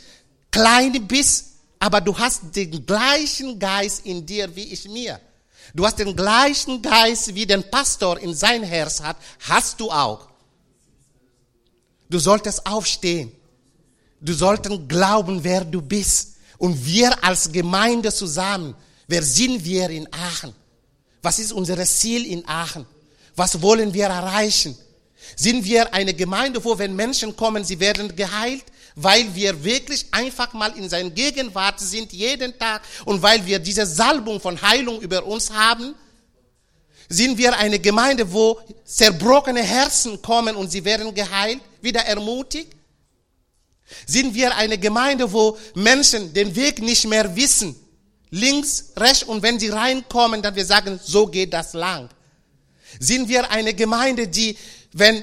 klein 0.50 1.06
bist, 1.06 1.44
aber 1.78 2.00
du 2.00 2.18
hast 2.18 2.40
den 2.56 2.84
gleichen 2.84 3.56
Geist 3.60 4.04
in 4.04 4.26
dir 4.26 4.56
wie 4.56 4.72
ich 4.72 4.88
mir. 4.88 5.20
Du 5.74 5.86
hast 5.86 6.00
den 6.00 6.16
gleichen 6.16 6.82
Geist, 6.82 7.36
wie 7.36 7.46
den 7.46 7.70
Pastor 7.70 8.18
in 8.18 8.34
sein 8.34 8.64
Herz 8.64 9.00
hat, 9.00 9.16
hast 9.48 9.78
du 9.78 9.92
auch. 9.92 10.26
Du 12.08 12.18
solltest 12.18 12.66
aufstehen 12.66 13.30
Du 14.20 14.32
solltest 14.32 14.88
glauben, 14.88 15.42
wer 15.42 15.64
du 15.64 15.80
bist. 15.80 16.36
Und 16.58 16.84
wir 16.84 17.24
als 17.24 17.50
Gemeinde 17.50 18.12
zusammen, 18.12 18.74
wer 19.08 19.22
sind 19.22 19.64
wir 19.64 19.88
in 19.90 20.06
Aachen? 20.12 20.54
Was 21.22 21.38
ist 21.38 21.52
unser 21.52 21.82
Ziel 21.86 22.26
in 22.26 22.46
Aachen? 22.46 22.86
Was 23.34 23.60
wollen 23.62 23.92
wir 23.94 24.06
erreichen? 24.06 24.76
Sind 25.36 25.64
wir 25.64 25.92
eine 25.94 26.12
Gemeinde, 26.12 26.62
wo 26.62 26.78
wenn 26.78 26.94
Menschen 26.94 27.34
kommen, 27.36 27.64
sie 27.64 27.80
werden 27.80 28.14
geheilt? 28.14 28.64
weil 28.96 29.34
wir 29.34 29.62
wirklich 29.64 30.06
einfach 30.10 30.52
mal 30.52 30.76
in 30.76 30.88
seiner 30.88 31.10
Gegenwart 31.10 31.80
sind 31.80 32.12
jeden 32.12 32.58
Tag 32.58 32.82
und 33.04 33.22
weil 33.22 33.44
wir 33.46 33.58
diese 33.58 33.86
Salbung 33.86 34.40
von 34.40 34.60
Heilung 34.60 35.00
über 35.00 35.24
uns 35.24 35.50
haben, 35.50 35.94
sind 37.08 37.38
wir 37.38 37.56
eine 37.56 37.78
Gemeinde, 37.78 38.30
wo 38.30 38.60
zerbrochene 38.84 39.62
Herzen 39.62 40.20
kommen 40.22 40.54
und 40.54 40.70
sie 40.70 40.84
werden 40.84 41.14
geheilt, 41.14 41.60
wieder 41.80 42.00
ermutigt? 42.00 42.72
Sind 44.06 44.34
wir 44.34 44.56
eine 44.56 44.78
Gemeinde, 44.78 45.32
wo 45.32 45.58
Menschen 45.74 46.32
den 46.32 46.54
Weg 46.54 46.80
nicht 46.80 47.06
mehr 47.06 47.34
wissen, 47.36 47.76
links, 48.30 48.92
rechts 48.96 49.24
und 49.24 49.42
wenn 49.42 49.58
sie 49.58 49.68
reinkommen, 49.68 50.42
dann 50.42 50.54
wir 50.54 50.64
sagen, 50.64 50.98
so 51.02 51.26
geht 51.26 51.52
das 51.52 51.72
lang? 51.72 52.08
Sind 52.98 53.28
wir 53.28 53.50
eine 53.50 53.74
Gemeinde, 53.74 54.28
die, 54.28 54.56
wenn 54.92 55.22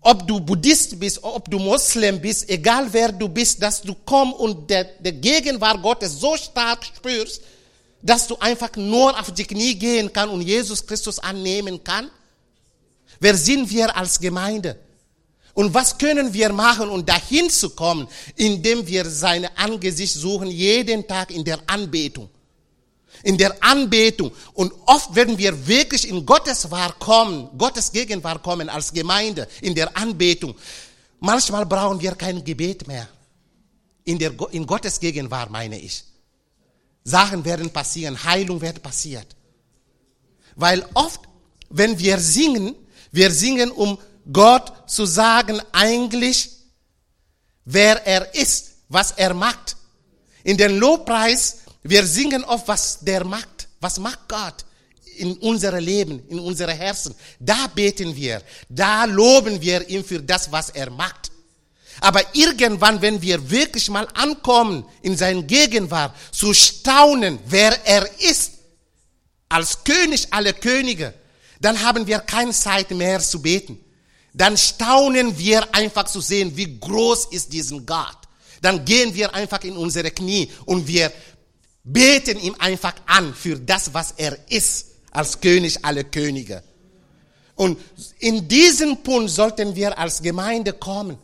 ob 0.00 0.26
du 0.26 0.40
Buddhist 0.40 0.98
bist, 0.98 1.22
ob 1.22 1.50
du 1.50 1.58
Moslem 1.58 2.20
bist, 2.20 2.48
egal 2.48 2.86
wer 2.92 3.12
du 3.12 3.28
bist, 3.28 3.60
dass 3.60 3.82
du 3.82 3.94
kommst 3.94 4.38
und 4.38 4.70
der, 4.70 4.84
der 4.84 5.12
Gegenwart 5.12 5.82
Gottes 5.82 6.20
so 6.20 6.36
stark 6.36 6.84
spürst, 6.84 7.42
dass 8.00 8.26
du 8.26 8.36
einfach 8.38 8.74
nur 8.76 9.18
auf 9.18 9.32
die 9.32 9.44
Knie 9.44 9.74
gehen 9.74 10.12
kann 10.12 10.28
und 10.28 10.40
Jesus 10.42 10.86
Christus 10.86 11.18
annehmen 11.18 11.82
kann? 11.82 12.10
Wer 13.20 13.36
sind 13.36 13.68
wir 13.70 13.94
als 13.96 14.20
Gemeinde? 14.20 14.78
Und 15.58 15.74
was 15.74 15.98
können 15.98 16.32
wir 16.32 16.52
machen, 16.52 16.88
um 16.88 17.04
dahin 17.04 17.50
zu 17.50 17.70
kommen, 17.70 18.06
indem 18.36 18.86
wir 18.86 19.04
seine 19.10 19.58
Angesicht 19.58 20.14
suchen, 20.14 20.48
jeden 20.52 21.04
Tag 21.04 21.32
in 21.32 21.42
der 21.42 21.58
Anbetung? 21.66 22.28
in 23.24 23.36
der 23.36 23.52
Anbetung. 23.60 24.30
Und 24.54 24.72
oft 24.86 25.12
werden 25.16 25.36
wir 25.36 25.66
wirklich 25.66 26.08
in 26.08 26.24
Gottes 26.24 26.70
Wahr 26.70 26.94
kommen, 27.00 27.48
Gottes 27.58 27.90
Gegenwart 27.90 28.44
kommen 28.44 28.68
als 28.68 28.92
Gemeinde, 28.92 29.48
in 29.60 29.74
der 29.74 29.96
Anbetung. 29.96 30.54
Manchmal 31.18 31.66
brauchen 31.66 32.00
wir 32.00 32.14
kein 32.14 32.44
Gebet 32.44 32.86
mehr. 32.86 33.08
In, 34.04 34.16
der, 34.16 34.32
in 34.52 34.64
Gottes 34.64 35.00
Gegenwart 35.00 35.50
meine 35.50 35.80
ich. 35.80 36.04
Sachen 37.02 37.44
werden 37.44 37.70
passieren, 37.70 38.22
Heilung 38.22 38.60
wird 38.60 38.80
passiert. 38.80 39.26
Weil 40.54 40.86
oft, 40.94 41.22
wenn 41.70 41.98
wir 41.98 42.20
singen, 42.20 42.76
wir 43.10 43.32
singen, 43.32 43.72
um 43.72 43.98
Gott 44.32 44.90
zu 44.90 45.06
sagen, 45.06 45.60
eigentlich, 45.72 46.50
wer 47.64 48.06
er 48.06 48.34
ist, 48.34 48.72
was 48.88 49.12
er 49.12 49.34
macht. 49.34 49.76
In 50.44 50.56
den 50.56 50.78
Lobpreis 50.78 51.58
wir 51.82 52.06
singen 52.06 52.44
oft, 52.44 52.68
was 52.68 52.98
der 53.00 53.24
macht. 53.24 53.68
Was 53.80 53.98
macht 53.98 54.28
Gott 54.28 54.64
in 55.16 55.36
unserem 55.38 55.82
Leben, 55.82 56.22
in 56.28 56.38
unsere 56.38 56.72
Herzen? 56.72 57.14
Da 57.38 57.66
beten 57.68 58.14
wir. 58.14 58.42
Da 58.68 59.04
loben 59.04 59.60
wir 59.60 59.88
ihn 59.88 60.04
für 60.04 60.20
das, 60.20 60.50
was 60.50 60.70
er 60.70 60.90
macht. 60.90 61.30
Aber 62.00 62.20
irgendwann, 62.34 63.00
wenn 63.00 63.20
wir 63.22 63.50
wirklich 63.50 63.88
mal 63.88 64.06
ankommen 64.14 64.84
in 65.02 65.16
seine 65.16 65.42
Gegenwart, 65.44 66.14
zu 66.30 66.52
staunen, 66.52 67.38
wer 67.46 67.86
er 67.86 68.08
ist, 68.20 68.52
als 69.48 69.82
König 69.82 70.32
aller 70.32 70.52
Könige, 70.52 71.14
dann 71.60 71.82
haben 71.82 72.06
wir 72.06 72.18
keine 72.20 72.52
Zeit 72.52 72.90
mehr 72.90 73.18
zu 73.20 73.40
beten. 73.40 73.82
Dann 74.38 74.56
staunen 74.56 75.36
wir 75.36 75.74
einfach 75.74 76.04
zu 76.04 76.20
sehen, 76.20 76.56
wie 76.56 76.78
groß 76.78 77.26
ist 77.32 77.52
diesen 77.52 77.84
Gott. 77.84 78.16
Dann 78.62 78.84
gehen 78.84 79.12
wir 79.16 79.34
einfach 79.34 79.64
in 79.64 79.76
unsere 79.76 80.12
Knie 80.12 80.48
und 80.64 80.86
wir 80.86 81.12
beten 81.82 82.38
ihm 82.38 82.54
einfach 82.60 82.94
an 83.06 83.34
für 83.34 83.58
das, 83.58 83.92
was 83.94 84.14
er 84.16 84.38
ist, 84.48 84.86
als 85.10 85.40
König 85.40 85.84
aller 85.84 86.04
Könige. 86.04 86.62
Und 87.56 87.80
in 88.20 88.46
diesen 88.46 89.02
Punkt 89.02 89.30
sollten 89.30 89.74
wir 89.74 89.98
als 89.98 90.22
Gemeinde 90.22 90.72
kommen, 90.72 91.18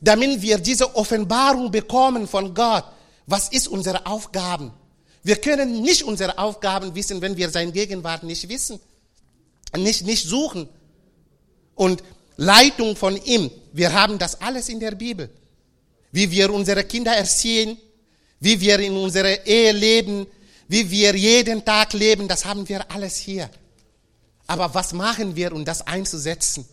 damit 0.00 0.40
wir 0.40 0.58
diese 0.58 0.94
Offenbarung 0.94 1.72
bekommen 1.72 2.28
von 2.28 2.54
Gott. 2.54 2.84
Was 3.26 3.48
ist 3.48 3.66
unsere 3.66 4.06
Aufgaben? 4.06 4.70
Wir 5.24 5.36
können 5.36 5.82
nicht 5.82 6.04
unsere 6.04 6.38
Aufgaben 6.38 6.94
wissen, 6.94 7.20
wenn 7.22 7.36
wir 7.36 7.50
seine 7.50 7.72
Gegenwart 7.72 8.22
nicht 8.22 8.48
wissen, 8.48 8.78
nicht, 9.76 10.06
nicht 10.06 10.28
suchen. 10.28 10.68
Und 11.74 12.04
Leitung 12.36 12.96
von 12.96 13.16
ihm, 13.24 13.50
wir 13.72 13.92
haben 13.92 14.18
das 14.18 14.40
alles 14.40 14.68
in 14.68 14.80
der 14.80 14.92
Bibel. 14.92 15.30
Wie 16.12 16.30
wir 16.30 16.52
unsere 16.52 16.84
Kinder 16.84 17.16
erziehen, 17.16 17.78
wie 18.40 18.60
wir 18.60 18.78
in 18.78 18.96
unserer 18.96 19.46
Ehe 19.46 19.72
leben, 19.72 20.26
wie 20.68 20.90
wir 20.90 21.14
jeden 21.14 21.64
Tag 21.64 21.92
leben, 21.92 22.28
das 22.28 22.44
haben 22.44 22.68
wir 22.68 22.90
alles 22.90 23.16
hier. 23.16 23.48
Aber 24.46 24.74
was 24.74 24.92
machen 24.92 25.34
wir, 25.36 25.52
um 25.52 25.64
das 25.64 25.86
einzusetzen? 25.86 26.66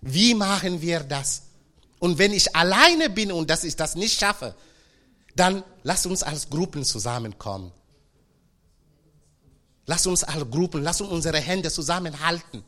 Wie 0.00 0.34
machen 0.34 0.80
wir 0.80 1.00
das? 1.00 1.42
Und 1.98 2.18
wenn 2.18 2.32
ich 2.32 2.56
alleine 2.56 3.10
bin 3.10 3.30
und 3.30 3.48
dass 3.48 3.64
ich 3.64 3.76
das 3.76 3.94
nicht 3.94 4.18
schaffe, 4.18 4.54
dann 5.36 5.62
lass 5.82 6.04
uns 6.06 6.22
als 6.22 6.50
Gruppen 6.50 6.84
zusammenkommen. 6.84 7.72
Lass 9.86 10.06
uns 10.06 10.24
als 10.24 10.50
Gruppen, 10.50 10.82
lass 10.82 11.00
uns 11.00 11.10
unsere 11.10 11.38
Hände 11.38 11.70
zusammenhalten. 11.70 12.64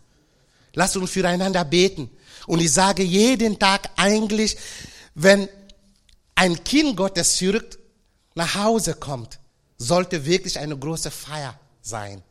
Lass 0.75 0.97
uns 0.97 1.11
füreinander 1.11 1.65
beten. 1.65 2.11
Und 2.47 2.61
ich 2.61 2.73
sage 2.73 3.03
jeden 3.03 3.59
Tag 3.59 3.91
eigentlich, 3.97 4.57
wenn 5.15 5.49
ein 6.35 6.63
Kind 6.65 6.97
Gottes 6.97 7.37
zurück 7.37 7.79
nach 8.35 8.55
Hause 8.55 8.95
kommt, 8.95 9.39
sollte 9.79 10.25
wirklich 10.25 10.59
eine 10.59 10.77
große 10.77 11.11
Feier 11.11 11.59
sein. 11.83 12.23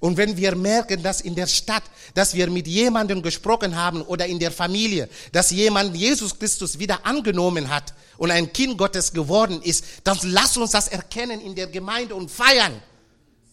Und 0.00 0.16
wenn 0.16 0.36
wir 0.36 0.54
merken, 0.54 1.02
dass 1.02 1.20
in 1.20 1.34
der 1.34 1.46
Stadt, 1.46 1.82
dass 2.14 2.34
wir 2.34 2.48
mit 2.48 2.66
jemandem 2.66 3.20
gesprochen 3.20 3.76
haben 3.76 4.02
oder 4.02 4.26
in 4.26 4.38
der 4.38 4.50
Familie, 4.50 5.08
dass 5.32 5.50
jemand 5.50 5.94
Jesus 5.94 6.38
Christus 6.38 6.78
wieder 6.78 7.04
angenommen 7.04 7.68
hat 7.68 7.92
und 8.16 8.30
ein 8.30 8.52
Kind 8.52 8.78
Gottes 8.78 9.12
geworden 9.12 9.60
ist, 9.62 9.84
dann 10.04 10.18
lass 10.22 10.56
uns 10.56 10.70
das 10.70 10.88
erkennen 10.88 11.40
in 11.40 11.54
der 11.54 11.66
Gemeinde 11.66 12.14
und 12.14 12.30
feiern, 12.30 12.80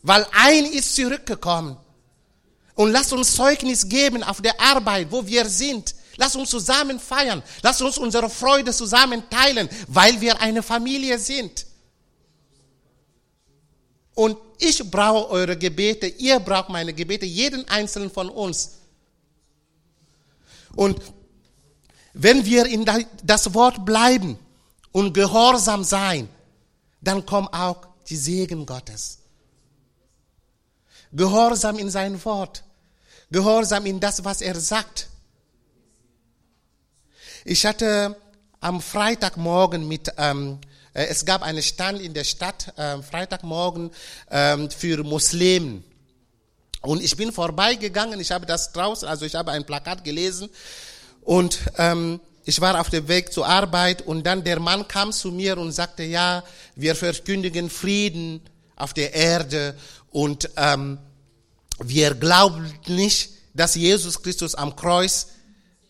weil 0.01 0.25
ein 0.31 0.65
ist 0.65 0.95
zurückgekommen. 0.95 1.75
Und 2.79 2.93
lass 2.93 3.11
uns 3.11 3.33
Zeugnis 3.35 3.89
geben 3.89 4.23
auf 4.23 4.41
der 4.41 4.57
Arbeit, 4.57 5.11
wo 5.11 5.27
wir 5.27 5.49
sind. 5.49 5.93
Lass 6.15 6.37
uns 6.37 6.49
zusammen 6.49 6.97
feiern. 6.97 7.43
Lass 7.61 7.81
uns 7.81 7.97
unsere 7.97 8.29
Freude 8.29 8.71
zusammen 8.71 9.21
teilen, 9.29 9.67
weil 9.89 10.21
wir 10.21 10.39
eine 10.39 10.63
Familie 10.63 11.19
sind. 11.19 11.65
Und 14.15 14.37
ich 14.59 14.89
brauche 14.89 15.29
eure 15.29 15.57
Gebete, 15.57 16.07
ihr 16.07 16.39
braucht 16.39 16.69
meine 16.69 16.93
Gebete, 16.93 17.25
jeden 17.25 17.67
einzelnen 17.67 18.09
von 18.09 18.29
uns. 18.29 18.77
Und 20.73 21.01
wenn 22.13 22.45
wir 22.45 22.65
in 22.65 22.85
das 23.25 23.53
Wort 23.53 23.83
bleiben 23.83 24.39
und 24.93 25.11
gehorsam 25.13 25.83
sein, 25.83 26.29
dann 27.01 27.25
kommt 27.25 27.53
auch 27.53 27.87
die 28.07 28.15
Segen 28.15 28.65
Gottes. 28.65 29.17
Gehorsam 31.11 31.77
in 31.77 31.89
sein 31.89 32.23
Wort, 32.23 32.63
Gehorsam 33.31 33.85
in 33.85 33.99
das, 33.99 34.23
was 34.23 34.41
er 34.41 34.59
sagt. 34.59 35.07
Ich 37.45 37.65
hatte 37.65 38.15
am 38.59 38.81
Freitagmorgen 38.81 39.87
mit 39.87 40.11
ähm, 40.17 40.59
äh, 40.93 41.05
es 41.05 41.25
gab 41.25 41.41
einen 41.43 41.61
Stand 41.61 42.01
in 42.01 42.13
der 42.13 42.23
Stadt 42.23 42.73
äh, 42.77 43.01
Freitagmorgen 43.01 43.91
äh, 44.29 44.69
für 44.69 45.03
Muslimen. 45.03 45.83
Und 46.81 47.03
ich 47.03 47.15
bin 47.17 47.31
vorbeigegangen, 47.31 48.19
ich 48.19 48.31
habe 48.31 48.45
das 48.45 48.71
draußen, 48.71 49.07
also 49.07 49.25
ich 49.25 49.35
habe 49.35 49.51
ein 49.51 49.65
Plakat 49.65 50.03
gelesen 50.03 50.49
und 51.21 51.59
ähm, 51.77 52.21
ich 52.45 52.61
war 52.61 52.79
auf 52.79 52.89
dem 52.89 53.07
Weg 53.09 53.33
zur 53.33 53.45
Arbeit 53.45 54.01
und 54.01 54.25
dann 54.25 54.43
der 54.43 54.59
Mann 54.59 54.87
kam 54.87 55.11
zu 55.11 55.29
mir 55.31 55.57
und 55.57 55.73
sagte, 55.73 56.03
ja, 56.03 56.43
wir 56.75 56.95
verkündigen 56.95 57.69
Frieden 57.69 58.41
auf 58.77 58.93
der 58.93 59.13
Erde 59.13 59.75
und 60.09 60.49
ähm, 60.55 60.99
wir 61.83 62.15
glauben 62.15 62.71
nicht, 62.87 63.31
dass 63.53 63.75
Jesus 63.75 64.21
Christus 64.21 64.55
am 64.55 64.75
Kreuz 64.75 65.27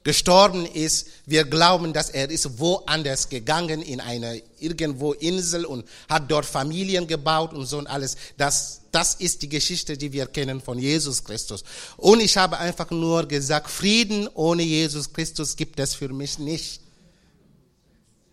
gestorben 0.03 0.65
ist, 0.65 1.07
wir 1.25 1.43
glauben, 1.43 1.91
dass 1.93 2.09
er 2.09 2.29
ist 2.29 2.57
woanders 2.57 3.29
gegangen 3.29 3.81
in 3.81 3.99
eine 3.99 4.41
irgendwo 4.59 5.13
Insel 5.13 5.65
und 5.65 5.85
hat 6.07 6.31
dort 6.31 6.45
Familien 6.45 7.05
gebaut 7.05 7.53
und 7.53 7.65
so 7.65 7.77
und 7.77 7.87
alles. 7.87 8.15
Das, 8.37 8.81
das 8.91 9.15
ist 9.15 9.41
die 9.41 9.49
Geschichte, 9.49 9.97
die 9.97 10.11
wir 10.13 10.27
kennen 10.27 10.61
von 10.61 10.79
Jesus 10.79 11.23
Christus. 11.23 11.63
Und 11.97 12.21
ich 12.21 12.37
habe 12.37 12.57
einfach 12.57 12.89
nur 12.91 13.27
gesagt, 13.27 13.69
Frieden 13.69 14.27
ohne 14.33 14.63
Jesus 14.63 15.11
Christus 15.11 15.55
gibt 15.55 15.79
es 15.79 15.93
für 15.93 16.09
mich 16.09 16.39
nicht. 16.39 16.81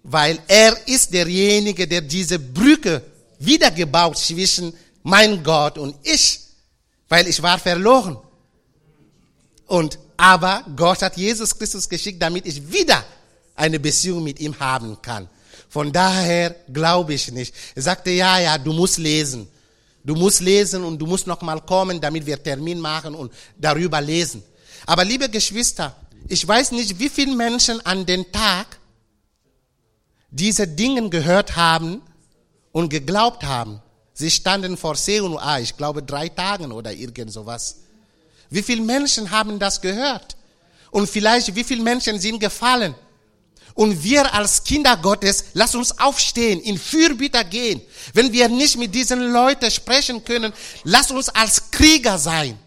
Weil 0.05 0.38
er 0.47 0.77
ist 0.87 1.12
derjenige, 1.12 1.88
der 1.88 2.01
diese 2.01 2.38
Brücke 2.38 3.03
wiedergebaut 3.40 4.16
zwischen 4.16 4.73
mein 5.03 5.42
Gott 5.42 5.79
und 5.79 5.97
ich. 6.05 6.45
Weil 7.09 7.29
ich 7.29 7.42
war 7.42 7.59
verloren. 7.59 8.19
Und 9.66 9.99
aber 10.16 10.64
Gott 10.75 11.03
hat 11.03 11.16
Jesus 11.16 11.57
Christus 11.57 11.88
geschickt, 11.88 12.23
damit 12.23 12.47
ich 12.47 12.73
wieder 12.73 13.05
eine 13.55 13.79
Beziehung 13.79 14.25
mit 14.25 14.40
ihm 14.40 14.59
haben 14.59 15.01
kann. 15.03 15.29
Von 15.69 15.92
daher 15.92 16.55
glaube 16.73 17.14
ich 17.14 17.31
nicht. 17.33 17.55
Er 17.75 17.83
sagte, 17.83 18.11
ja, 18.11 18.38
ja, 18.38 18.59
du 18.59 18.73
musst 18.73 18.99
lesen. 18.99 19.49
Du 20.05 20.14
musst 20.14 20.40
lesen 20.40 20.85
und 20.85 20.99
du 20.99 21.07
musst 21.07 21.27
noch 21.27 21.42
mal 21.42 21.61
kommen, 21.61 22.01
damit 22.01 22.25
wir 22.25 22.40
Termin 22.42 22.79
machen 22.79 23.14
und 23.14 23.33
darüber 23.59 24.01
lesen. 24.01 24.42
Aber 24.87 25.05
liebe 25.05 25.29
Geschwister, 25.29 25.97
ich 26.29 26.47
weiß 26.47 26.73
nicht, 26.73 26.99
wie 26.99 27.09
viele 27.09 27.35
Menschen 27.35 27.85
an 27.85 28.07
den 28.07 28.31
Tag 28.31 28.79
diese 30.31 30.69
Dinge 30.69 31.09
gehört 31.11 31.57
haben 31.57 32.03
und 32.73 32.88
geglaubt 32.88 33.45
haben. 33.45 33.83
Sie 34.18 34.31
standen 34.31 34.79
vor 34.79 34.96
ah, 35.40 35.59
ich 35.61 35.76
glaube 35.76 36.02
drei 36.02 36.31
Tagen 36.31 36.72
oder 36.72 36.90
irgend 36.90 37.31
sowas. 37.31 37.76
Wie 38.48 38.62
viele 38.62 38.81
Menschen 38.81 39.31
haben 39.31 39.59
das 39.59 39.79
gehört? 39.79 40.37
Und 40.90 41.07
vielleicht 41.11 41.55
wie 41.55 41.62
viele 41.62 41.83
Menschen 41.83 42.18
sind 42.18 42.40
gefallen? 42.40 42.94
Und 43.74 44.02
wir 44.02 44.33
als 44.33 44.64
Kinder 44.64 44.96
Gottes, 44.96 45.44
lass 45.52 45.74
uns 45.74 45.98
aufstehen, 45.98 46.62
in 46.62 46.79
Fürbitter 46.79 47.44
gehen. 47.44 47.83
Wenn 48.14 48.33
wir 48.33 48.48
nicht 48.48 48.79
mit 48.79 48.94
diesen 48.94 49.20
Leuten 49.20 49.70
sprechen 49.70 50.24
können, 50.24 50.50
lass 50.85 51.11
uns 51.11 51.29
als 51.29 51.70
Krieger 51.70 52.18
sein. 52.18 52.59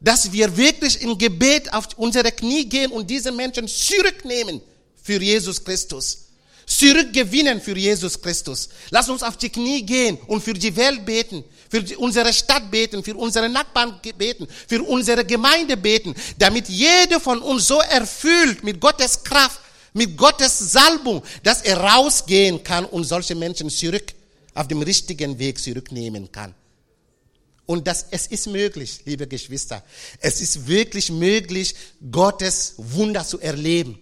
Dass 0.00 0.32
wir 0.32 0.56
wirklich 0.56 1.02
im 1.02 1.18
Gebet 1.18 1.70
auf 1.74 1.88
unsere 1.98 2.32
Knie 2.32 2.64
gehen 2.64 2.92
und 2.92 3.10
diese 3.10 3.30
Menschen 3.30 3.68
zurücknehmen 3.68 4.62
für 5.02 5.20
Jesus 5.20 5.62
Christus. 5.62 6.31
Zurückgewinnen 6.78 7.60
für 7.60 7.76
Jesus 7.76 8.20
Christus. 8.20 8.68
Lass 8.90 9.08
uns 9.08 9.22
auf 9.22 9.36
die 9.36 9.50
Knie 9.50 9.82
gehen 9.82 10.18
und 10.26 10.42
für 10.42 10.54
die 10.54 10.74
Welt 10.74 11.04
beten, 11.04 11.44
für 11.68 11.82
unsere 11.98 12.32
Stadt 12.32 12.70
beten, 12.70 13.02
für 13.02 13.16
unsere 13.16 13.48
Nachbarn 13.48 14.00
beten, 14.16 14.46
für 14.68 14.82
unsere 14.82 15.24
Gemeinde 15.24 15.76
beten, 15.76 16.14
damit 16.38 16.68
jeder 16.68 17.20
von 17.20 17.40
uns 17.40 17.66
so 17.66 17.80
erfüllt 17.80 18.62
mit 18.64 18.80
Gottes 18.80 19.22
Kraft 19.22 19.60
mit 19.94 20.16
Gottes 20.16 20.58
Salbung, 20.58 21.22
dass 21.42 21.62
er 21.62 21.78
rausgehen 21.78 22.62
kann 22.62 22.84
und 22.84 23.04
solche 23.04 23.34
Menschen 23.34 23.70
zurück 23.70 24.14
auf 24.54 24.68
dem 24.68 24.82
richtigen 24.82 25.38
Weg 25.38 25.58
zurücknehmen 25.58 26.30
kann. 26.30 26.54
Und 27.66 27.86
das, 27.86 28.06
es 28.10 28.26
ist 28.26 28.48
möglich, 28.48 29.00
liebe 29.04 29.26
Geschwister. 29.26 29.82
Es 30.20 30.40
ist 30.40 30.66
wirklich 30.66 31.10
möglich, 31.10 31.74
Gottes 32.10 32.74
Wunder 32.76 33.24
zu 33.24 33.38
erleben. 33.40 33.98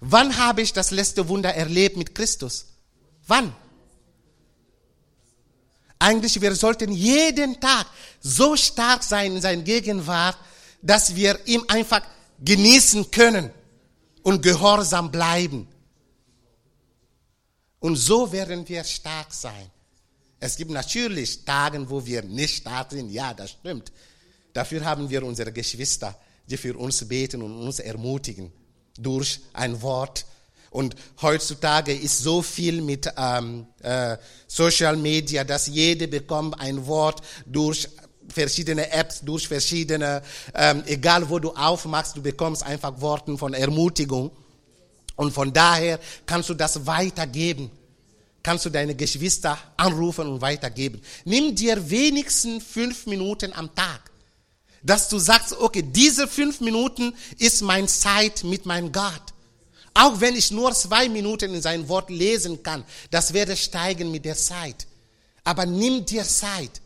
Wann 0.00 0.36
habe 0.36 0.62
ich 0.62 0.72
das 0.72 0.90
letzte 0.90 1.28
Wunder 1.28 1.54
erlebt 1.54 1.96
mit 1.96 2.14
Christus? 2.14 2.66
Wann? 3.26 3.54
Eigentlich, 5.98 6.40
wir 6.40 6.54
sollten 6.54 6.92
jeden 6.92 7.58
Tag 7.60 7.86
so 8.20 8.56
stark 8.56 9.02
sein 9.02 9.36
in 9.36 9.40
seiner 9.40 9.62
Gegenwart, 9.62 10.36
dass 10.82 11.16
wir 11.16 11.38
ihm 11.46 11.64
einfach 11.68 12.02
genießen 12.44 13.10
können 13.10 13.50
und 14.22 14.42
gehorsam 14.42 15.10
bleiben. 15.10 15.66
Und 17.80 17.96
so 17.96 18.30
werden 18.30 18.68
wir 18.68 18.84
stark 18.84 19.32
sein. 19.32 19.70
Es 20.38 20.56
gibt 20.56 20.70
natürlich 20.70 21.44
Tage, 21.44 21.88
wo 21.88 22.04
wir 22.04 22.22
nicht 22.22 22.58
stark 22.58 22.90
sind. 22.90 23.10
Ja, 23.10 23.32
das 23.32 23.52
stimmt. 23.52 23.90
Dafür 24.52 24.84
haben 24.84 25.08
wir 25.08 25.22
unsere 25.22 25.52
Geschwister, 25.52 26.18
die 26.46 26.56
für 26.56 26.76
uns 26.76 27.06
beten 27.08 27.42
und 27.42 27.58
uns 27.58 27.78
ermutigen 27.78 28.52
durch 28.98 29.40
ein 29.52 29.80
Wort. 29.82 30.26
Und 30.70 30.94
heutzutage 31.22 31.94
ist 31.94 32.18
so 32.18 32.42
viel 32.42 32.82
mit 32.82 33.10
ähm, 33.16 33.66
äh, 33.82 34.16
Social 34.46 34.96
Media, 34.96 35.42
dass 35.44 35.68
jeder 35.68 36.06
bekommt 36.06 36.60
ein 36.60 36.86
Wort 36.86 37.22
durch 37.46 37.88
verschiedene 38.28 38.90
Apps, 38.92 39.20
durch 39.22 39.48
verschiedene, 39.48 40.22
ähm, 40.54 40.82
egal 40.86 41.28
wo 41.28 41.38
du 41.38 41.52
aufmachst, 41.52 42.16
du 42.16 42.22
bekommst 42.22 42.62
einfach 42.62 43.00
Worte 43.00 43.36
von 43.38 43.54
Ermutigung. 43.54 44.30
Und 45.16 45.32
von 45.32 45.52
daher 45.52 45.98
kannst 46.26 46.50
du 46.50 46.54
das 46.54 46.86
weitergeben. 46.86 47.70
Kannst 48.42 48.64
du 48.66 48.70
deine 48.70 48.94
Geschwister 48.94 49.58
anrufen 49.76 50.28
und 50.28 50.40
weitergeben. 50.40 51.00
Nimm 51.24 51.54
dir 51.54 51.90
wenigstens 51.90 52.62
fünf 52.62 53.06
Minuten 53.06 53.52
am 53.52 53.74
Tag. 53.74 54.10
Dass 54.86 55.08
du 55.08 55.18
sagst, 55.18 55.52
okay, 55.58 55.82
diese 55.82 56.28
fünf 56.28 56.60
Minuten 56.60 57.12
ist 57.38 57.60
mein 57.60 57.88
Zeit 57.88 58.44
mit 58.44 58.66
meinem 58.66 58.92
Gott. 58.92 59.34
Auch 59.94 60.20
wenn 60.20 60.36
ich 60.36 60.52
nur 60.52 60.72
zwei 60.74 61.08
Minuten 61.08 61.52
in 61.52 61.60
sein 61.60 61.88
Wort 61.88 62.08
lesen 62.08 62.62
kann, 62.62 62.84
das 63.10 63.32
werde 63.32 63.56
steigen 63.56 64.12
mit 64.12 64.24
der 64.24 64.36
Zeit. 64.36 64.86
Aber 65.42 65.66
nimm 65.66 66.06
dir 66.06 66.22
Zeit. 66.22 66.80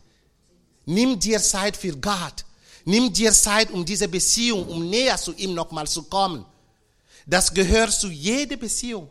Nimm 0.85 1.19
dir 1.19 1.39
Zeit 1.43 1.77
für 1.77 1.95
Gott. 1.95 2.43
Nimm 2.85 3.13
dir 3.13 3.31
Zeit, 3.33 3.69
um 3.69 3.85
diese 3.85 4.07
Beziehung, 4.07 4.67
um 4.67 4.89
näher 4.89 5.17
zu 5.17 5.33
ihm 5.33 5.53
nochmal 5.53 5.85
zu 5.85 6.01
kommen. 6.01 6.43
Das 7.27 7.53
gehört 7.53 7.93
zu 7.93 8.07
jeder 8.07 8.57
Beziehung. 8.57 9.09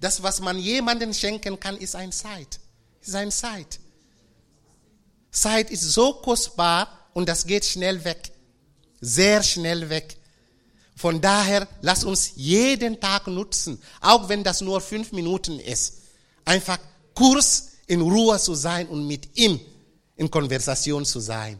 Das, 0.00 0.22
was 0.22 0.40
man 0.40 0.58
jemandem 0.58 1.12
schenken 1.12 1.60
kann, 1.60 1.76
ist 1.76 1.94
ein 1.94 2.10
Zeit. 2.10 2.58
Ist 3.02 3.14
ein 3.14 3.30
Zeit. 3.30 3.78
Zeit 5.30 5.70
ist 5.70 5.82
so 5.82 6.14
kostbar 6.14 6.99
und 7.12 7.28
das 7.28 7.46
geht 7.46 7.64
schnell 7.64 8.04
weg. 8.04 8.32
Sehr 9.00 9.42
schnell 9.42 9.88
weg. 9.88 10.16
Von 10.96 11.20
daher, 11.20 11.66
lass 11.80 12.04
uns 12.04 12.32
jeden 12.36 13.00
Tag 13.00 13.26
nutzen, 13.26 13.80
auch 14.00 14.28
wenn 14.28 14.44
das 14.44 14.60
nur 14.60 14.80
fünf 14.80 15.12
Minuten 15.12 15.58
ist. 15.58 16.02
Einfach 16.44 16.78
kurz 17.14 17.68
in 17.86 18.02
Ruhe 18.02 18.38
zu 18.38 18.54
sein 18.54 18.86
und 18.88 19.06
mit 19.06 19.36
ihm 19.38 19.58
in 20.16 20.30
Konversation 20.30 21.04
zu 21.06 21.20
sein. 21.20 21.58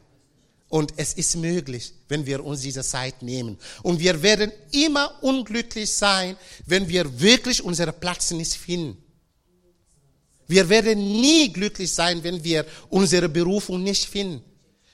Und 0.68 0.92
es 0.96 1.14
ist 1.14 1.36
möglich, 1.36 1.92
wenn 2.08 2.26
wir 2.26 2.44
uns 2.44 2.60
diese 2.60 2.82
Zeit 2.84 3.22
nehmen. 3.22 3.58
Und 3.82 3.98
wir 3.98 4.22
werden 4.22 4.52
immer 4.70 5.22
unglücklich 5.22 5.90
sein, 5.90 6.36
wenn 6.66 6.86
wir 6.86 7.20
wirklich 7.20 7.64
unseren 7.64 7.98
Platz 7.98 8.30
nicht 8.30 8.54
finden. 8.54 8.96
Wir 10.46 10.68
werden 10.68 10.98
nie 10.98 11.52
glücklich 11.52 11.92
sein, 11.92 12.22
wenn 12.22 12.44
wir 12.44 12.66
unsere 12.88 13.28
Berufung 13.28 13.82
nicht 13.82 14.04
finden. 14.04 14.44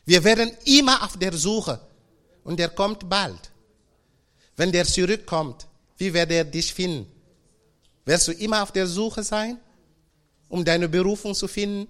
Wir 0.06 0.24
werden 0.24 0.50
immer 0.64 1.02
auf 1.04 1.18
der 1.18 1.36
Suche. 1.36 1.80
Und 2.44 2.60
er 2.60 2.70
kommt 2.70 3.08
bald. 3.08 3.50
Wenn 4.56 4.72
der 4.72 4.86
zurückkommt, 4.86 5.66
wie 5.98 6.14
wird 6.14 6.30
er 6.30 6.44
dich 6.44 6.72
finden? 6.72 7.06
Wirst 8.04 8.28
du 8.28 8.32
immer 8.32 8.62
auf 8.62 8.72
der 8.72 8.86
Suche 8.86 9.24
sein, 9.24 9.58
um 10.48 10.64
deine 10.64 10.88
Berufung 10.88 11.34
zu 11.34 11.48
finden? 11.48 11.88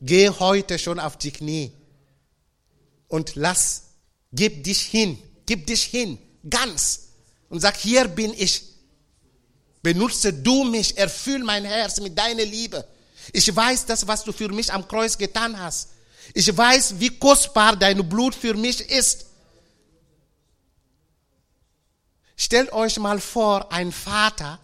Geh 0.00 0.28
heute 0.28 0.78
schon 0.78 0.98
auf 0.98 1.16
die 1.16 1.30
Knie 1.30 1.70
und 3.06 3.36
lass, 3.36 3.84
gib 4.32 4.64
dich 4.64 4.82
hin, 4.82 5.16
gib 5.46 5.66
dich 5.68 5.84
hin, 5.84 6.18
ganz 6.50 7.10
und 7.48 7.60
sag, 7.60 7.76
hier 7.76 8.08
bin 8.08 8.34
ich. 8.34 8.62
Benutze 9.82 10.32
du 10.32 10.64
mich, 10.64 10.96
erfüll 10.98 11.44
mein 11.44 11.64
Herz 11.64 12.00
mit 12.00 12.18
deiner 12.18 12.44
Liebe. 12.44 12.84
Ich 13.32 13.54
weiß 13.54 13.86
das, 13.86 14.08
was 14.08 14.24
du 14.24 14.32
für 14.32 14.48
mich 14.48 14.72
am 14.72 14.88
Kreuz 14.88 15.16
getan 15.16 15.58
hast. 15.60 15.90
Ich 16.34 16.56
weiß, 16.56 16.98
wie 16.98 17.10
kostbar 17.18 17.76
dein 17.76 18.08
Blut 18.08 18.34
für 18.34 18.54
mich 18.54 18.80
ist. 18.90 19.26
Stellt 22.36 22.72
euch 22.72 22.98
mal 22.98 23.20
vor, 23.20 23.70
ein 23.72 23.92
Vater, 23.92 24.58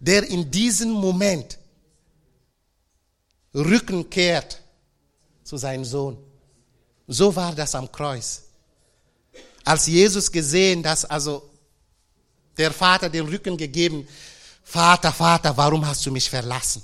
der 0.00 0.28
in 0.28 0.50
diesem 0.50 0.90
Moment 0.90 1.58
Rücken 3.54 4.10
kehrt 4.10 4.60
zu 5.42 5.56
seinem 5.56 5.84
Sohn. 5.84 6.18
So 7.06 7.34
war 7.34 7.54
das 7.54 7.74
am 7.74 7.90
Kreuz. 7.90 8.42
Als 9.64 9.86
Jesus 9.86 10.30
gesehen, 10.30 10.82
dass 10.82 11.04
also 11.04 11.48
der 12.56 12.72
Vater 12.72 13.08
den 13.08 13.26
Rücken 13.26 13.56
gegeben, 13.56 14.06
Vater, 14.62 15.12
Vater, 15.12 15.56
warum 15.56 15.86
hast 15.86 16.04
du 16.04 16.10
mich 16.10 16.28
verlassen? 16.28 16.82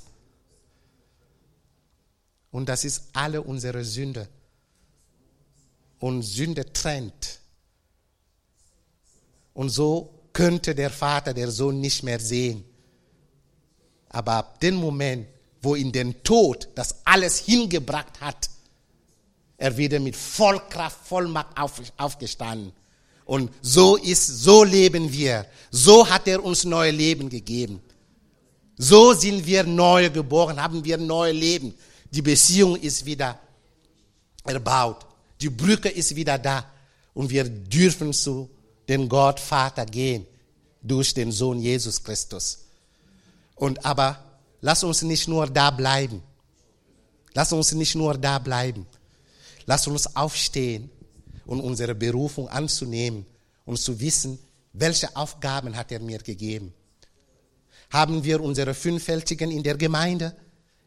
Und 2.55 2.69
das 2.69 2.85
ist 2.85 3.09
alle 3.15 3.43
unsere 3.43 3.85
Sünde. 3.85 4.29
Und 5.99 6.23
Sünde 6.23 6.73
trennt. 6.73 7.41
Und 9.55 9.71
so 9.71 10.15
könnte 10.33 10.73
der 10.73 10.91
Vater 10.91 11.35
der 11.35 11.51
Sohn 11.51 11.81
nicht 11.81 12.05
mehr 12.05 12.21
sehen. 12.21 12.63
Aber 14.09 14.35
ab 14.35 14.61
dem 14.61 14.77
Moment, 14.77 15.27
wo 15.63 15.75
ihn 15.75 15.91
den 15.91 16.23
Tod 16.23 16.69
das 16.77 16.95
alles 17.05 17.41
hingebracht 17.41 18.21
hat, 18.21 18.49
er 19.57 19.77
wieder 19.77 19.99
mit 19.99 20.15
Vollkraft, 20.15 21.09
Vollmacht 21.09 21.59
auf, 21.59 21.83
aufgestanden. 21.97 22.73
Und 23.25 23.51
so 23.63 23.97
ist, 23.97 24.29
so 24.29 24.63
leben 24.63 25.13
wir. 25.13 25.45
So 25.73 26.09
hat 26.09 26.29
er 26.29 26.45
uns 26.45 26.63
neue 26.63 26.93
Leben 26.93 27.29
gegeben. 27.29 27.83
So 28.77 29.13
sind 29.13 29.45
wir 29.45 29.65
neu 29.65 30.09
geboren, 30.09 30.63
haben 30.63 30.85
wir 30.85 30.99
neue 30.99 31.33
Leben. 31.33 31.75
Die 32.15 32.23
Beziehung 32.23 32.77
ist 32.77 33.05
wieder 33.05 33.41
erbaut. 34.45 35.05
Die 35.41 35.51
Brücke 35.51 35.89
ist 35.89 36.15
wieder 36.15 36.39
da. 36.39 36.65
Und 37.13 37.29
wir 37.29 37.43
dürfen 37.45 38.13
zu 38.13 38.49
dem 38.89 39.09
Gott 39.09 39.41
Vater 39.41 39.85
gehen 39.85 40.25
durch 40.81 41.13
den 41.13 41.33
Sohn 41.33 41.59
Jesus 41.59 42.03
Christus. 42.05 42.59
Und 43.57 43.85
aber 43.85 44.23
lass 44.61 44.85
uns 44.85 45.03
nicht 45.03 45.27
nur 45.27 45.49
da 45.49 45.73
bleiben. 45.73 46.23
Lass 47.33 47.53
uns 47.53 47.73
nicht 47.73 47.97
nur 47.97 48.17
da 48.17 48.39
bleiben. 48.39 48.87
Lass 49.67 49.89
uns 49.89 50.15
aufstehen 50.15 50.91
und 51.47 51.61
unsere 51.61 51.97
Berufung 51.97 52.49
anzunehmen 52.49 53.27
und 53.65 53.79
zu 53.79 53.99
wissen, 53.99 54.39
welche 54.73 55.17
Aufgaben 55.17 55.75
hat 55.77 55.91
er 55.91 56.01
mir 56.01 56.19
gegeben. 56.19 56.73
Haben 57.91 58.23
wir 58.23 58.41
unsere 58.41 58.75
Fünffältigen 58.75 59.51
in 59.51 59.65
der 59.65 59.77
Gemeinde? 59.77 60.37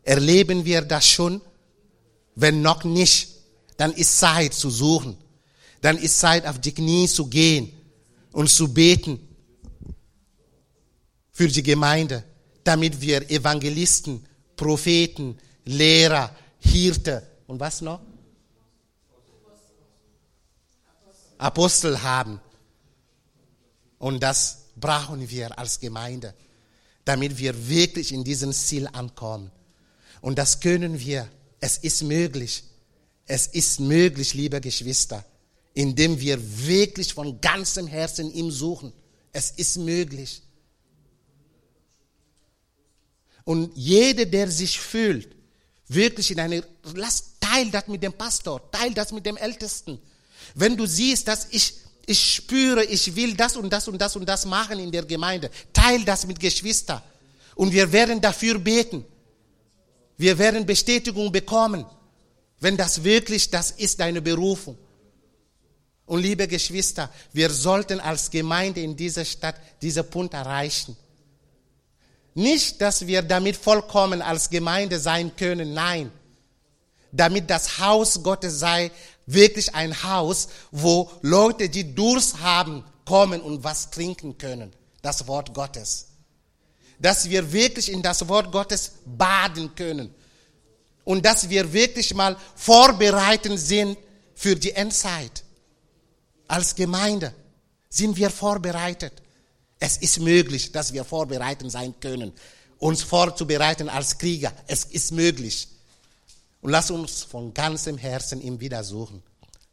Erleben 0.07 0.63
wir 0.63 0.83
das 0.83 1.05
schon? 1.05 1.41
Wenn 2.33 2.61
noch 2.61 2.85
nicht, 2.85 3.27
dann 3.75 3.91
ist 3.91 4.17
Zeit 4.17 4.53
zu 4.53 4.69
suchen. 4.69 5.17
Dann 5.81 5.97
ist 5.97 6.17
Zeit, 6.17 6.45
auf 6.47 6.61
die 6.61 6.71
Knie 6.71 7.09
zu 7.09 7.27
gehen 7.27 7.73
und 8.31 8.49
zu 8.49 8.73
beten 8.73 9.19
für 11.33 11.49
die 11.49 11.61
Gemeinde, 11.61 12.23
damit 12.63 13.01
wir 13.01 13.29
Evangelisten, 13.29 14.25
Propheten, 14.55 15.37
Lehrer, 15.65 16.33
Hirte 16.59 17.27
und 17.45 17.59
was 17.59 17.81
noch? 17.81 17.99
Apostel 21.37 22.01
haben. 22.01 22.39
Und 23.99 24.23
das 24.23 24.67
brauchen 24.77 25.29
wir 25.29 25.59
als 25.59 25.81
Gemeinde, 25.81 26.33
damit 27.03 27.37
wir 27.37 27.67
wirklich 27.67 28.13
in 28.13 28.23
diesem 28.23 28.53
Ziel 28.53 28.87
ankommen. 28.87 29.51
Und 30.21 30.37
das 30.37 30.59
können 30.59 30.99
wir. 30.99 31.27
Es 31.59 31.77
ist 31.77 32.03
möglich. 32.03 32.63
Es 33.25 33.47
ist 33.47 33.79
möglich, 33.79 34.33
liebe 34.33 34.61
Geschwister, 34.61 35.23
indem 35.73 36.19
wir 36.19 36.39
wirklich 36.65 37.13
von 37.13 37.41
ganzem 37.41 37.85
Herzen 37.87 38.33
ihm 38.33 38.51
suchen. 38.51 38.93
Es 39.33 39.51
ist 39.51 39.77
möglich. 39.77 40.41
Und 43.43 43.71
jeder, 43.75 44.25
der 44.25 44.49
sich 44.49 44.79
fühlt, 44.79 45.29
wirklich 45.87 46.31
in 46.31 46.39
eine, 46.39 46.63
lass, 46.95 47.33
teil 47.39 47.69
das 47.71 47.87
mit 47.87 48.01
dem 48.03 48.13
Pastor, 48.13 48.71
teil 48.71 48.93
das 48.93 49.11
mit 49.11 49.25
dem 49.25 49.37
Ältesten. 49.37 49.99
Wenn 50.55 50.75
du 50.75 50.85
siehst, 50.85 51.27
dass 51.27 51.47
ich, 51.51 51.73
ich 52.05 52.35
spüre, 52.35 52.83
ich 52.85 53.15
will 53.15 53.35
das 53.35 53.57
und 53.57 53.69
das 53.71 53.87
und 53.87 53.99
das 53.99 54.15
und 54.15 54.27
das 54.27 54.45
machen 54.45 54.79
in 54.79 54.91
der 54.91 55.03
Gemeinde, 55.03 55.49
teil 55.73 56.03
das 56.03 56.25
mit 56.25 56.39
Geschwistern. 56.39 57.01
Und 57.55 57.71
wir 57.71 57.91
werden 57.91 58.21
dafür 58.21 58.59
beten. 58.59 59.05
Wir 60.17 60.37
werden 60.37 60.65
Bestätigung 60.65 61.31
bekommen, 61.31 61.85
wenn 62.59 62.75
das 62.75 63.03
wirklich, 63.03 63.51
das 63.51 63.71
ist 63.71 63.99
deine 63.99 64.21
Berufung. 64.21 64.77
Und 66.07 66.21
liebe 66.21 66.47
Geschwister, 66.47 67.11
wir 67.33 67.49
sollten 67.51 67.99
als 67.99 68.31
Gemeinde 68.31 68.81
in 68.81 68.95
dieser 68.95 69.25
Stadt 69.25 69.55
diesen 69.81 70.09
Punkt 70.09 70.33
erreichen. 70.33 70.95
Nicht, 72.33 72.81
dass 72.81 73.05
wir 73.05 73.21
damit 73.21 73.57
vollkommen 73.57 74.21
als 74.21 74.49
Gemeinde 74.49 74.99
sein 74.99 75.35
können, 75.35 75.73
nein. 75.73 76.11
Damit 77.11 77.49
das 77.49 77.79
Haus 77.79 78.23
Gottes 78.23 78.59
sei 78.59 78.91
wirklich 79.25 79.75
ein 79.75 80.03
Haus, 80.03 80.47
wo 80.71 81.11
Leute, 81.21 81.69
die 81.69 81.93
Durst 81.93 82.39
haben, 82.39 82.83
kommen 83.05 83.41
und 83.41 83.63
was 83.63 83.91
trinken 83.91 84.37
können. 84.37 84.73
Das 85.01 85.27
Wort 85.27 85.53
Gottes. 85.53 86.06
Dass 86.99 87.29
wir 87.29 87.51
wirklich 87.51 87.91
in 87.91 88.01
das 88.01 88.27
Wort 88.27 88.51
Gottes 88.51 88.93
baden 89.05 89.73
können. 89.75 90.13
Und 91.03 91.25
dass 91.25 91.49
wir 91.49 91.71
wirklich 91.71 92.13
mal 92.13 92.35
vorbereitend 92.55 93.59
sind 93.59 93.97
für 94.35 94.55
die 94.55 94.71
Endzeit. 94.71 95.43
Als 96.47 96.75
Gemeinde 96.75 97.33
sind 97.89 98.17
wir 98.17 98.29
vorbereitet. 98.29 99.13
Es 99.79 99.97
ist 99.97 100.19
möglich, 100.19 100.71
dass 100.71 100.93
wir 100.93 101.03
vorbereitet 101.03 101.71
sein 101.71 101.93
können, 101.99 102.33
uns 102.79 103.03
vorzubereiten 103.03 103.89
als 103.89 104.17
Krieger. 104.17 104.51
Es 104.67 104.85
ist 104.85 105.11
möglich. 105.11 105.67
Und 106.61 106.71
lass 106.71 106.91
uns 106.91 107.23
von 107.23 107.53
ganzem 107.53 107.97
Herzen 107.97 108.41
ihm 108.41 108.59
wieder 108.59 108.83
suchen. 108.83 109.21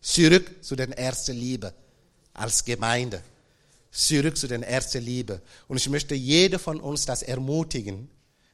Zurück 0.00 0.62
zu 0.62 0.76
den 0.76 0.92
ersten 0.92 1.36
Liebe 1.36 1.72
als 2.34 2.64
Gemeinde. 2.64 3.22
Zurück 3.94 4.36
zu 4.36 4.48
den 4.48 4.64
ersten 4.64 5.04
Liebe. 5.04 5.40
Und 5.68 5.76
ich 5.76 5.88
möchte 5.88 6.16
jede 6.16 6.58
von 6.58 6.80
uns 6.80 7.06
das 7.06 7.22
ermutigen, 7.22 8.10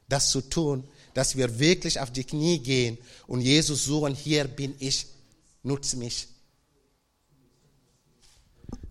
das 0.07 0.29
zu 0.29 0.41
tun, 0.41 0.87
dass 1.15 1.35
wir 1.35 1.57
wirklich 1.57 1.99
auf 1.99 2.11
die 2.11 2.23
Knie 2.23 2.59
gehen 2.59 2.99
und 3.25 3.41
Jesus 3.41 3.85
suchen, 3.85 4.13
hier 4.13 4.45
bin 4.45 4.75
ich, 4.77 5.07
nutze 5.63 5.97
mich. 5.97 6.27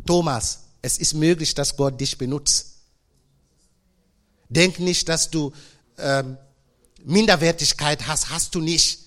Thomas, 0.05 0.65
es 0.83 0.99
ist 0.99 1.15
möglich, 1.15 1.55
dass 1.55 1.77
Gott 1.77 2.01
dich 2.01 2.19
benutzt. 2.19 2.79
Denk 4.49 4.81
nicht, 4.81 5.09
dass 5.09 5.31
du 5.31 5.53
ähm, 5.99 6.37
Minderwertigkeit 7.05 8.09
hast, 8.09 8.29
hast 8.29 8.57
du 8.57 8.61
nicht. 8.61 8.99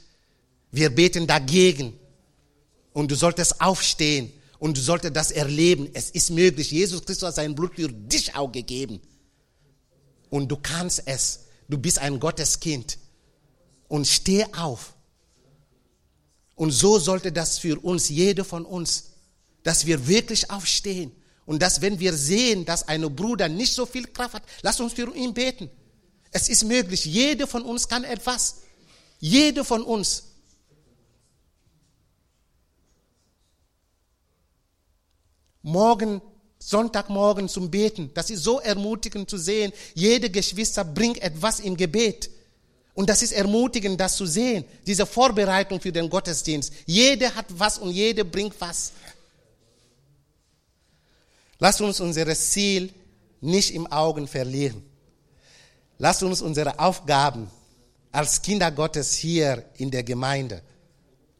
Wir 0.72 0.89
beten 0.89 1.28
dagegen. 1.28 2.00
Und 2.94 3.12
du 3.12 3.16
solltest 3.16 3.60
aufstehen 3.60 4.32
und 4.64 4.78
du 4.78 4.82
solltest 4.82 5.14
das 5.14 5.30
erleben. 5.30 5.89
Es 5.93 6.09
ist 6.09 6.30
möglich. 6.30 6.72
Jesus 6.72 7.03
Christus 7.03 7.28
hat 7.28 7.36
sein 7.36 7.53
Blut 7.53 7.76
für 7.76 7.89
dich 7.89 8.34
auch 8.34 8.49
gegeben. 8.49 9.01
Und 10.30 10.47
du 10.47 10.55
kannst 10.55 11.03
es. 11.05 11.41
Du 11.68 11.78
bist 11.78 11.99
ein 11.99 12.18
Gotteskind. 12.18 12.97
Und 13.89 14.07
steh 14.07 14.45
auf. 14.55 14.93
Und 16.55 16.72
so 16.72 16.97
sollte 16.97 17.34
das 17.34 17.59
für 17.59 17.78
uns, 17.78 18.07
jede 18.07 18.45
von 18.45 18.64
uns, 18.66 19.09
dass 19.64 19.86
wir 19.86 20.07
wirklich 20.07 20.49
aufstehen 20.49 21.11
und 21.45 21.61
dass, 21.61 21.82
wenn 21.82 21.99
wir 21.99 22.14
sehen, 22.14 22.64
dass 22.64 22.88
ein 22.88 23.14
Bruder 23.14 23.49
nicht 23.49 23.74
so 23.74 23.86
viel 23.86 24.07
Kraft 24.07 24.36
hat, 24.36 24.43
lass 24.61 24.80
uns 24.80 24.93
für 24.93 25.14
ihn 25.14 25.34
beten. 25.34 25.70
Es 26.32 26.47
ist 26.47 26.64
möglich. 26.64 27.03
Jede 27.03 27.47
von 27.47 27.64
uns 27.64 27.89
kann 27.89 28.05
etwas. 28.05 28.61
Jede 29.20 29.66
von 29.66 29.82
uns. 29.82 30.24
Morgen, 35.64 36.22
Sonntagmorgen 36.59 37.49
zum 37.49 37.72
Beten. 37.72 38.11
Das 38.14 38.30
ist 38.30 38.43
so 38.43 38.59
ermutigend 38.59 39.30
zu 39.30 39.38
sehen. 39.38 39.74
Jede 39.95 40.30
Geschwister 40.30 40.86
bringt 40.86 41.22
etwas 41.22 41.59
im 41.59 41.76
Gebet. 41.76 42.30
Und 42.93 43.09
das 43.09 43.22
ist 43.22 43.32
ermutigend, 43.32 43.99
das 43.99 44.16
zu 44.16 44.26
sehen. 44.26 44.64
Diese 44.86 45.05
Vorbereitung 45.05 45.82
für 45.82 45.91
den 45.91 46.09
Gottesdienst. 46.09 46.72
Jede 46.86 47.34
hat 47.34 47.45
was 47.49 47.80
und 47.80 47.91
jede 47.91 48.24
bringt 48.24 48.53
was. 48.59 48.91
Lass 51.59 51.82
uns 51.82 51.99
unser 51.99 52.34
Ziel 52.36 52.93
nicht 53.41 53.74
im 53.74 53.88
Augen 53.88 54.28
verlieren. 54.28 54.84
Lass 55.97 56.24
uns 56.24 56.41
unsere 56.41 56.80
Aufgaben 56.80 57.49
als 58.11 58.41
Kinder 58.41 58.72
Gottes 58.72 59.14
hier 59.14 59.66
in 59.78 59.89
der 59.89 60.03
Gemeinde 60.03 60.61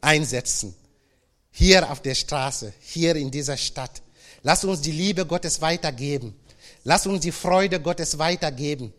einsetzen. 0.00 0.74
Hier 1.50 1.90
auf 1.90 2.02
der 2.02 2.14
Straße, 2.14 2.72
hier 2.80 3.16
in 3.16 3.30
dieser 3.30 3.56
Stadt. 3.56 4.02
Lass 4.44 4.62
uns 4.62 4.82
die 4.82 4.92
Liebe 4.92 5.24
Gottes 5.24 5.60
weitergeben. 5.62 6.34
Lass 6.84 7.06
uns 7.06 7.22
die 7.22 7.32
Freude 7.32 7.80
Gottes 7.80 8.18
weitergeben. 8.18 8.92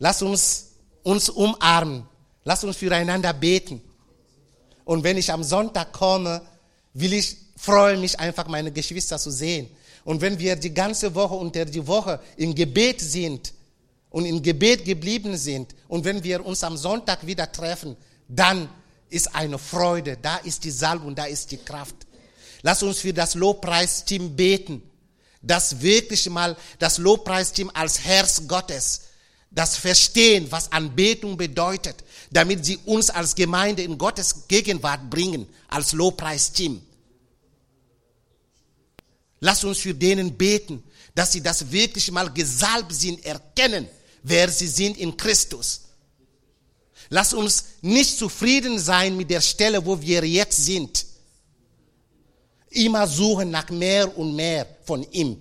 Lass 0.00 0.20
uns 0.20 0.72
uns 1.04 1.28
umarmen. 1.30 2.02
Lass 2.42 2.64
uns 2.64 2.76
füreinander 2.76 3.32
beten. 3.32 3.80
Und 4.84 5.04
wenn 5.04 5.16
ich 5.16 5.32
am 5.32 5.44
Sonntag 5.44 5.92
komme, 5.92 6.42
will 6.92 7.12
ich, 7.12 7.36
freue 7.56 7.96
mich 7.98 8.18
einfach, 8.18 8.48
meine 8.48 8.72
Geschwister 8.72 9.16
zu 9.16 9.30
sehen. 9.30 9.68
Und 10.04 10.20
wenn 10.20 10.36
wir 10.40 10.56
die 10.56 10.74
ganze 10.74 11.14
Woche 11.14 11.34
unter 11.34 11.64
die 11.64 11.86
Woche 11.86 12.18
im 12.36 12.52
Gebet 12.52 13.00
sind 13.00 13.52
und 14.10 14.24
im 14.24 14.42
Gebet 14.42 14.84
geblieben 14.84 15.36
sind 15.36 15.72
und 15.86 16.04
wenn 16.04 16.24
wir 16.24 16.44
uns 16.44 16.64
am 16.64 16.76
Sonntag 16.76 17.24
wieder 17.24 17.52
treffen, 17.52 17.96
dann 18.26 18.68
ist 19.08 19.32
eine 19.36 19.58
Freude, 19.58 20.18
da 20.20 20.38
ist 20.38 20.64
die 20.64 20.72
Salbung, 20.72 21.14
da 21.14 21.26
ist 21.26 21.52
die 21.52 21.58
Kraft. 21.58 22.07
Lass 22.62 22.82
uns 22.82 22.98
für 22.98 23.12
das 23.12 23.34
Lobpreisteam 23.34 24.34
beten, 24.34 24.82
dass 25.42 25.80
wirklich 25.80 26.28
mal 26.28 26.56
das 26.78 26.98
Lobpreisteam 26.98 27.70
als 27.74 28.00
Herz 28.00 28.42
Gottes 28.46 29.02
das 29.50 29.76
verstehen, 29.76 30.46
was 30.50 30.70
Anbetung 30.72 31.36
bedeutet, 31.36 32.04
damit 32.30 32.64
sie 32.64 32.76
uns 32.84 33.10
als 33.10 33.34
Gemeinde 33.34 33.82
in 33.82 33.96
Gottes 33.96 34.46
Gegenwart 34.46 35.08
bringen, 35.08 35.48
als 35.68 35.92
Lobpreisteam. 35.92 36.82
Lass 39.40 39.64
uns 39.64 39.78
für 39.78 39.94
denen 39.94 40.36
beten, 40.36 40.82
dass 41.14 41.32
sie 41.32 41.42
das 41.42 41.70
wirklich 41.70 42.10
mal 42.10 42.32
gesalbt 42.32 42.92
sind, 42.92 43.24
erkennen, 43.24 43.88
wer 44.22 44.48
sie 44.50 44.66
sind 44.66 44.98
in 44.98 45.16
Christus. 45.16 45.82
Lass 47.08 47.32
uns 47.32 47.64
nicht 47.80 48.18
zufrieden 48.18 48.78
sein 48.78 49.16
mit 49.16 49.30
der 49.30 49.40
Stelle, 49.40 49.84
wo 49.86 50.00
wir 50.00 50.24
jetzt 50.24 50.62
sind. 50.64 51.06
Immer 52.70 53.06
suchen 53.06 53.50
nach 53.50 53.70
mehr 53.70 54.16
und 54.16 54.36
mehr 54.36 54.66
von 54.84 55.06
ihm. 55.10 55.40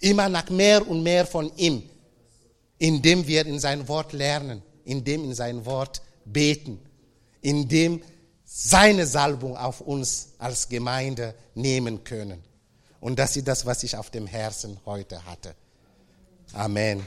Immer 0.00 0.28
nach 0.28 0.50
mehr 0.50 0.86
und 0.86 1.02
mehr 1.02 1.26
von 1.26 1.50
ihm. 1.56 1.82
Indem 2.78 3.26
wir 3.26 3.46
in 3.46 3.58
sein 3.58 3.88
Wort 3.88 4.12
lernen, 4.12 4.62
indem 4.84 5.24
in 5.24 5.34
sein 5.34 5.64
Wort 5.64 6.02
beten, 6.24 6.78
indem 7.40 8.02
seine 8.44 9.06
Salbung 9.06 9.56
auf 9.56 9.80
uns 9.80 10.28
als 10.38 10.68
Gemeinde 10.68 11.34
nehmen 11.54 12.04
können. 12.04 12.42
Und 13.00 13.18
das 13.18 13.36
ist 13.36 13.48
das, 13.48 13.66
was 13.66 13.82
ich 13.82 13.96
auf 13.96 14.10
dem 14.10 14.26
Herzen 14.26 14.78
heute 14.84 15.24
hatte. 15.24 15.54
Amen. 16.52 17.06